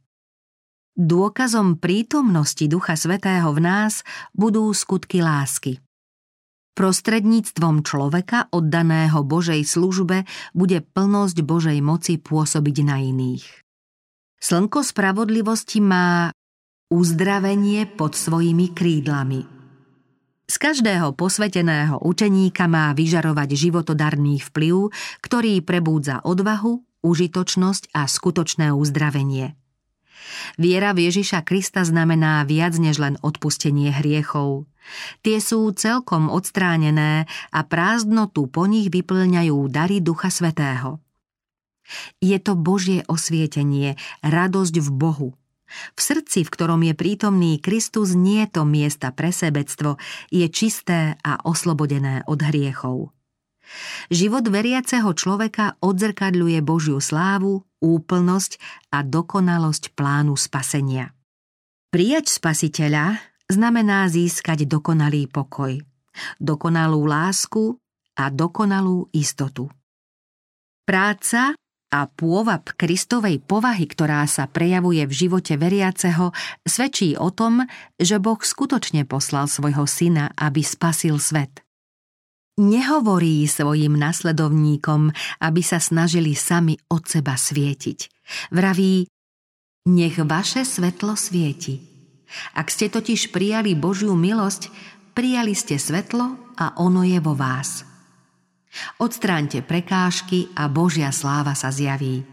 Dôkazom 1.00 1.80
prítomnosti 1.80 2.68
Ducha 2.68 3.00
Svetého 3.00 3.56
v 3.56 3.64
nás 3.64 4.04
budú 4.36 4.68
skutky 4.76 5.24
lásky. 5.24 5.80
Prostredníctvom 6.76 7.88
človeka 7.88 8.52
oddaného 8.52 9.24
Božej 9.24 9.64
službe 9.64 10.28
bude 10.52 10.84
plnosť 10.84 11.38
Božej 11.44 11.80
moci 11.80 12.20
pôsobiť 12.20 12.78
na 12.84 13.00
iných. 13.00 13.48
Slnko 14.40 14.84
spravodlivosti 14.84 15.80
má 15.80 16.32
uzdravenie 16.92 17.88
pod 17.88 18.20
svojimi 18.20 18.72
krídlami– 18.76 19.42
Z 20.50 20.58
každého 20.58 21.14
posveteného 21.14 22.02
učeníka 22.02 22.66
má 22.66 22.90
vyžarovať 22.98 23.54
životodarný 23.54 24.42
vplyv, 24.50 24.90
ktorý 25.22 25.62
prebúdza 25.62 26.26
odvahu, 26.26 26.82
užitočnosť 27.06 27.94
a 27.94 28.10
skutočné 28.10 28.74
uzdravenie. 28.74 29.54
Viera 30.58 30.98
v 30.98 31.06
Ježiša 31.06 31.46
Krista 31.46 31.86
znamená 31.86 32.42
viac 32.50 32.74
než 32.82 32.98
len 32.98 33.22
odpustenie 33.22 33.94
hriechov. 33.94 34.66
Tie 35.22 35.38
sú 35.38 35.70
celkom 35.78 36.34
odstránené 36.34 37.30
a 37.54 37.60
prázdnotu 37.62 38.50
po 38.50 38.66
nich 38.66 38.90
vyplňajú 38.90 39.58
dary 39.70 40.02
Ducha 40.02 40.34
Svetého. 40.34 40.98
Je 42.26 42.38
to 42.42 42.58
Božie 42.58 43.06
osvietenie, 43.06 44.02
radosť 44.26 44.76
v 44.82 44.90
Bohu, 44.94 45.30
v 45.70 46.00
srdci, 46.00 46.44
v 46.46 46.54
ktorom 46.54 46.82
je 46.84 46.94
prítomný 46.98 47.62
Kristus, 47.62 48.18
nie 48.18 48.46
je 48.46 48.60
to 48.60 48.64
miesta 48.66 49.14
pre 49.14 49.30
sebectvo, 49.30 50.02
je 50.34 50.46
čisté 50.50 51.16
a 51.22 51.42
oslobodené 51.46 52.26
od 52.26 52.40
hriechov. 52.42 53.14
Život 54.10 54.50
veriaceho 54.50 55.14
človeka 55.14 55.78
odzrkadľuje 55.78 56.60
Božiu 56.66 56.98
slávu, 56.98 57.62
úplnosť 57.80 58.58
a 58.90 59.06
dokonalosť 59.06 59.94
plánu 59.94 60.34
spasenia. 60.34 61.14
Prijať 61.94 62.34
spasiteľa 62.34 63.22
znamená 63.50 64.06
získať 64.10 64.66
dokonalý 64.70 65.30
pokoj, 65.30 65.78
dokonalú 66.38 67.06
lásku 67.06 67.78
a 68.18 68.30
dokonalú 68.30 69.10
istotu. 69.14 69.70
Práca 70.86 71.54
a 71.90 72.06
pôvab 72.06 72.70
Kristovej 72.78 73.42
povahy, 73.42 73.90
ktorá 73.90 74.22
sa 74.30 74.46
prejavuje 74.46 75.10
v 75.10 75.14
živote 75.14 75.58
veriaceho, 75.58 76.30
svedčí 76.62 77.18
o 77.18 77.34
tom, 77.34 77.66
že 77.98 78.22
Boh 78.22 78.38
skutočne 78.38 79.10
poslal 79.10 79.50
svojho 79.50 79.90
syna, 79.90 80.30
aby 80.38 80.62
spasil 80.62 81.18
svet. 81.18 81.66
Nehovorí 82.60 83.48
svojim 83.48 83.96
nasledovníkom, 83.98 85.16
aby 85.42 85.62
sa 85.64 85.80
snažili 85.80 86.36
sami 86.36 86.78
od 86.92 87.08
seba 87.08 87.40
svietiť. 87.40 88.00
Vraví, 88.54 89.08
nech 89.90 90.18
vaše 90.22 90.68
svetlo 90.68 91.18
svieti. 91.18 91.82
Ak 92.54 92.70
ste 92.70 92.94
totiž 92.94 93.34
prijali 93.34 93.74
Božiu 93.74 94.14
milosť, 94.14 94.70
prijali 95.18 95.58
ste 95.58 95.82
svetlo 95.82 96.54
a 96.60 96.78
ono 96.78 97.02
je 97.02 97.18
vo 97.18 97.34
vás. 97.34 97.89
Odstráňte 99.02 99.66
prekážky 99.66 100.52
a 100.54 100.70
Božia 100.70 101.10
sláva 101.10 101.58
sa 101.58 101.74
zjaví. 101.74 102.24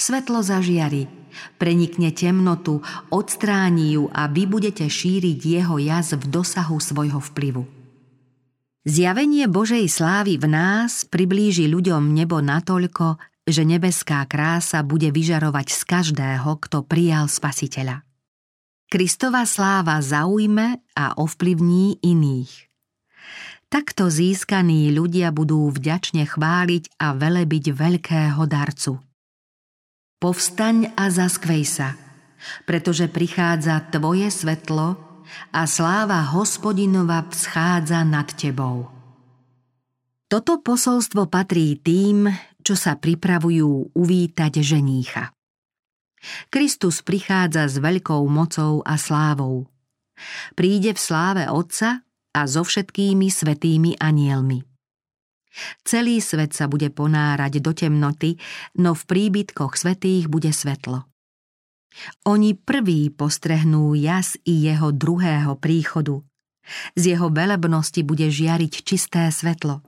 Svetlo 0.00 0.40
zažiari, 0.40 1.10
prenikne 1.60 2.14
temnotu, 2.14 2.80
odstráni 3.12 3.98
ju 3.98 4.08
a 4.10 4.30
vy 4.30 4.48
budete 4.48 4.88
šíriť 4.88 5.38
jeho 5.38 5.76
jaz 5.76 6.16
v 6.16 6.24
dosahu 6.24 6.80
svojho 6.80 7.20
vplyvu. 7.20 7.66
Zjavenie 8.88 9.44
Božej 9.50 9.84
slávy 9.90 10.40
v 10.40 10.48
nás 10.48 11.04
priblíži 11.04 11.68
ľuďom 11.68 12.16
nebo 12.16 12.40
natoľko, 12.40 13.20
že 13.44 13.64
nebeská 13.64 14.24
krása 14.24 14.80
bude 14.80 15.12
vyžarovať 15.12 15.68
z 15.72 15.80
každého, 15.84 16.48
kto 16.56 16.84
prijal 16.88 17.28
Spasiteľa. 17.28 18.04
Kristova 18.88 19.44
sláva 19.44 20.00
zaujme 20.00 20.80
a 20.96 21.12
ovplyvní 21.20 22.00
iných. 22.00 22.67
Takto 23.68 24.08
získaní 24.08 24.88
ľudia 24.96 25.28
budú 25.28 25.68
vďačne 25.68 26.24
chváliť 26.24 26.96
a 27.04 27.12
velebiť 27.12 27.64
veľkého 27.76 28.40
darcu. 28.48 28.96
Povstaň 30.16 30.96
a 30.96 31.12
zaskvej 31.12 31.64
sa, 31.68 31.92
pretože 32.64 33.12
prichádza 33.12 33.76
tvoje 33.92 34.32
svetlo 34.32 34.96
a 35.52 35.62
sláva 35.68 36.24
hospodinova 36.32 37.28
vschádza 37.28 38.08
nad 38.08 38.32
tebou. 38.32 38.88
Toto 40.32 40.64
posolstvo 40.64 41.28
patrí 41.28 41.76
tým, 41.76 42.24
čo 42.64 42.72
sa 42.72 42.96
pripravujú 42.96 43.92
uvítať 43.92 44.64
ženícha. 44.64 45.28
Kristus 46.48 47.04
prichádza 47.04 47.68
s 47.68 47.76
veľkou 47.76 48.24
mocou 48.32 48.80
a 48.80 48.96
slávou. 48.96 49.68
Príde 50.56 50.96
v 50.96 51.00
sláve 51.00 51.44
Otca 51.46 52.07
a 52.38 52.46
so 52.46 52.62
všetkými 52.62 53.26
svetými 53.26 53.98
anielmi. 53.98 54.62
Celý 55.82 56.22
svet 56.22 56.54
sa 56.54 56.70
bude 56.70 56.86
ponárať 56.94 57.58
do 57.58 57.74
temnoty, 57.74 58.38
no 58.78 58.94
v 58.94 59.02
príbytkoch 59.02 59.74
svetých 59.74 60.30
bude 60.30 60.54
svetlo. 60.54 61.02
Oni 62.30 62.54
prví 62.54 63.10
postrehnú 63.10 63.98
jas 63.98 64.38
i 64.46 64.70
jeho 64.70 64.94
druhého 64.94 65.58
príchodu. 65.58 66.22
Z 66.94 67.16
jeho 67.16 67.32
velebnosti 67.32 68.06
bude 68.06 68.28
žiariť 68.30 68.72
čisté 68.86 69.26
svetlo. 69.34 69.82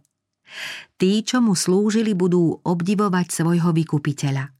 Tí, 0.98 1.22
čo 1.22 1.38
mu 1.38 1.54
slúžili, 1.54 2.18
budú 2.18 2.58
obdivovať 2.66 3.30
svojho 3.30 3.70
vykupiteľa. 3.70 4.50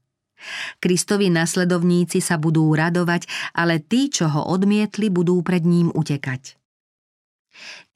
Kristovi 0.79 1.27
nasledovníci 1.27 2.23
sa 2.23 2.39
budú 2.39 2.71
radovať, 2.71 3.27
ale 3.51 3.83
tí, 3.83 4.07
čo 4.07 4.31
ho 4.31 4.47
odmietli, 4.47 5.11
budú 5.11 5.43
pred 5.43 5.61
ním 5.67 5.91
utekať. 5.91 6.60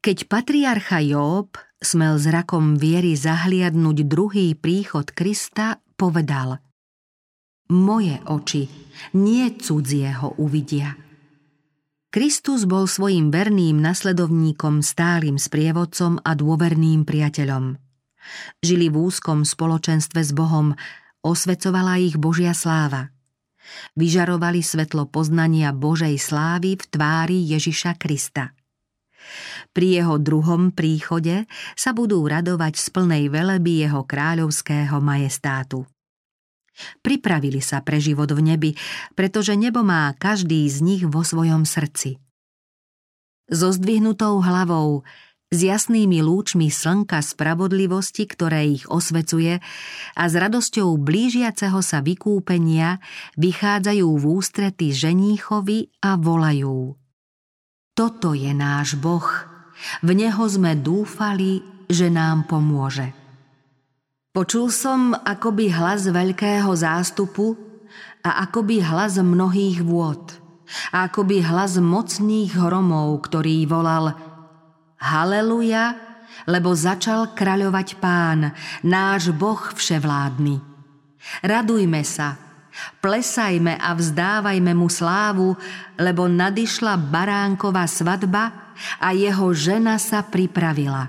Keď 0.05 0.29
patriarcha 0.29 1.01
Job 1.01 1.57
smel 1.81 2.21
zrakom 2.21 2.77
viery 2.77 3.17
zahliadnúť 3.17 4.05
druhý 4.05 4.53
príchod 4.53 5.09
Krista, 5.09 5.81
povedal 5.97 6.61
Moje 7.73 8.21
oči, 8.29 8.69
nie 9.17 9.49
cudzieho 9.57 10.37
uvidia. 10.37 10.93
Kristus 12.13 12.69
bol 12.69 12.85
svojim 12.85 13.33
verným 13.33 13.81
nasledovníkom 13.81 14.85
stálym 14.85 15.41
sprievodcom 15.41 16.21
a 16.21 16.37
dôverným 16.37 17.01
priateľom. 17.01 17.73
Žili 18.61 18.93
v 18.93 19.09
úzkom 19.09 19.41
spoločenstve 19.41 20.21
s 20.21 20.37
Bohom, 20.37 20.77
osvecovala 21.25 21.97
ich 21.97 22.21
Božia 22.21 22.53
sláva. 22.53 23.09
Vyžarovali 23.97 24.61
svetlo 24.61 25.09
poznania 25.09 25.73
Božej 25.73 26.13
slávy 26.21 26.77
v 26.77 26.83
tvári 26.93 27.41
Ježiša 27.57 27.97
Krista– 27.97 28.53
pri 29.75 30.01
jeho 30.01 30.15
druhom 30.17 30.71
príchode 30.71 31.45
sa 31.75 31.91
budú 31.91 32.23
radovať 32.25 32.79
z 32.79 32.87
plnej 32.93 33.23
veleby 33.27 33.87
jeho 33.87 34.01
kráľovského 34.07 34.97
majestátu. 35.03 35.85
Pripravili 36.99 37.63
sa 37.63 37.79
pre 37.79 38.03
život 38.03 38.27
v 38.35 38.41
nebi, 38.43 38.71
pretože 39.15 39.55
nebo 39.55 39.79
má 39.79 40.11
každý 40.19 40.67
z 40.67 40.83
nich 40.83 41.03
vo 41.07 41.23
svojom 41.23 41.63
srdci. 41.63 42.19
So 43.47 43.71
zdvihnutou 43.71 44.43
hlavou, 44.43 45.07
s 45.53 45.59
jasnými 45.61 46.19
lúčmi 46.25 46.67
slnka 46.67 47.21
spravodlivosti, 47.21 48.27
ktoré 48.27 48.65
ich 48.75 48.83
osvecuje 48.89 49.61
a 50.17 50.23
s 50.25 50.33
radosťou 50.35 50.97
blížiaceho 50.99 51.79
sa 51.79 52.01
vykúpenia 52.01 52.99
vychádzajú 53.39 54.07
v 54.09 54.23
ústrety 54.25 54.91
ženíchovi 54.91 55.93
a 56.03 56.19
volajú– 56.19 56.97
toto 57.95 58.35
je 58.35 58.51
náš 58.51 58.99
Boh. 58.99 59.25
V 60.03 60.09
Neho 60.11 60.43
sme 60.51 60.75
dúfali, 60.75 61.63
že 61.87 62.11
nám 62.11 62.45
pomôže. 62.45 63.15
Počul 64.35 64.67
som 64.67 65.15
akoby 65.15 65.71
hlas 65.71 66.11
veľkého 66.11 66.67
zástupu 66.75 67.55
a 68.19 68.43
akoby 68.43 68.83
hlas 68.83 69.15
mnohých 69.15 69.79
vôd 69.79 70.35
a 70.91 71.07
akoby 71.07 71.39
hlas 71.39 71.79
mocných 71.79 72.51
hromov, 72.59 73.15
ktorý 73.23 73.63
volal 73.63 74.11
Haleluja, 74.99 75.95
lebo 76.51 76.75
začal 76.75 77.31
kraľovať 77.31 77.95
pán, 78.03 78.51
náš 78.83 79.31
Boh 79.31 79.61
vševládny. 79.71 80.59
Radujme 81.45 82.01
sa, 82.03 82.44
Plesajme 82.99 83.79
a 83.79 83.95
vzdávajme 83.95 84.71
mu 84.75 84.91
slávu, 84.91 85.55
lebo 85.95 86.27
nadišla 86.27 86.99
baránková 86.99 87.87
svadba 87.87 88.73
a 88.99 89.15
jeho 89.15 89.55
žena 89.55 89.95
sa 89.95 90.23
pripravila. 90.27 91.07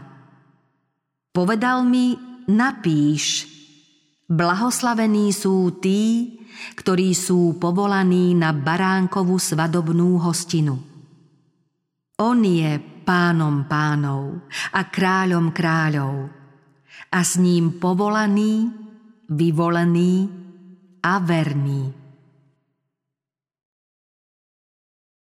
Povedal 1.35 1.85
mi, 1.85 2.17
napíš, 2.49 3.51
blahoslavení 4.31 5.35
sú 5.35 5.83
tí, 5.83 6.37
ktorí 6.79 7.13
sú 7.13 7.61
povolaní 7.61 8.33
na 8.33 8.55
baránkovú 8.55 9.37
svadobnú 9.37 10.17
hostinu. 10.23 10.81
On 12.17 12.39
je 12.41 12.81
pánom 13.05 13.69
pánov 13.69 14.49
a 14.73 14.89
kráľom 14.89 15.53
kráľov 15.53 16.33
a 17.13 17.21
s 17.21 17.37
ním 17.37 17.77
povolaný, 17.77 18.73
vyvolený, 19.29 20.33
a 21.07 21.23
verný. 21.23 21.96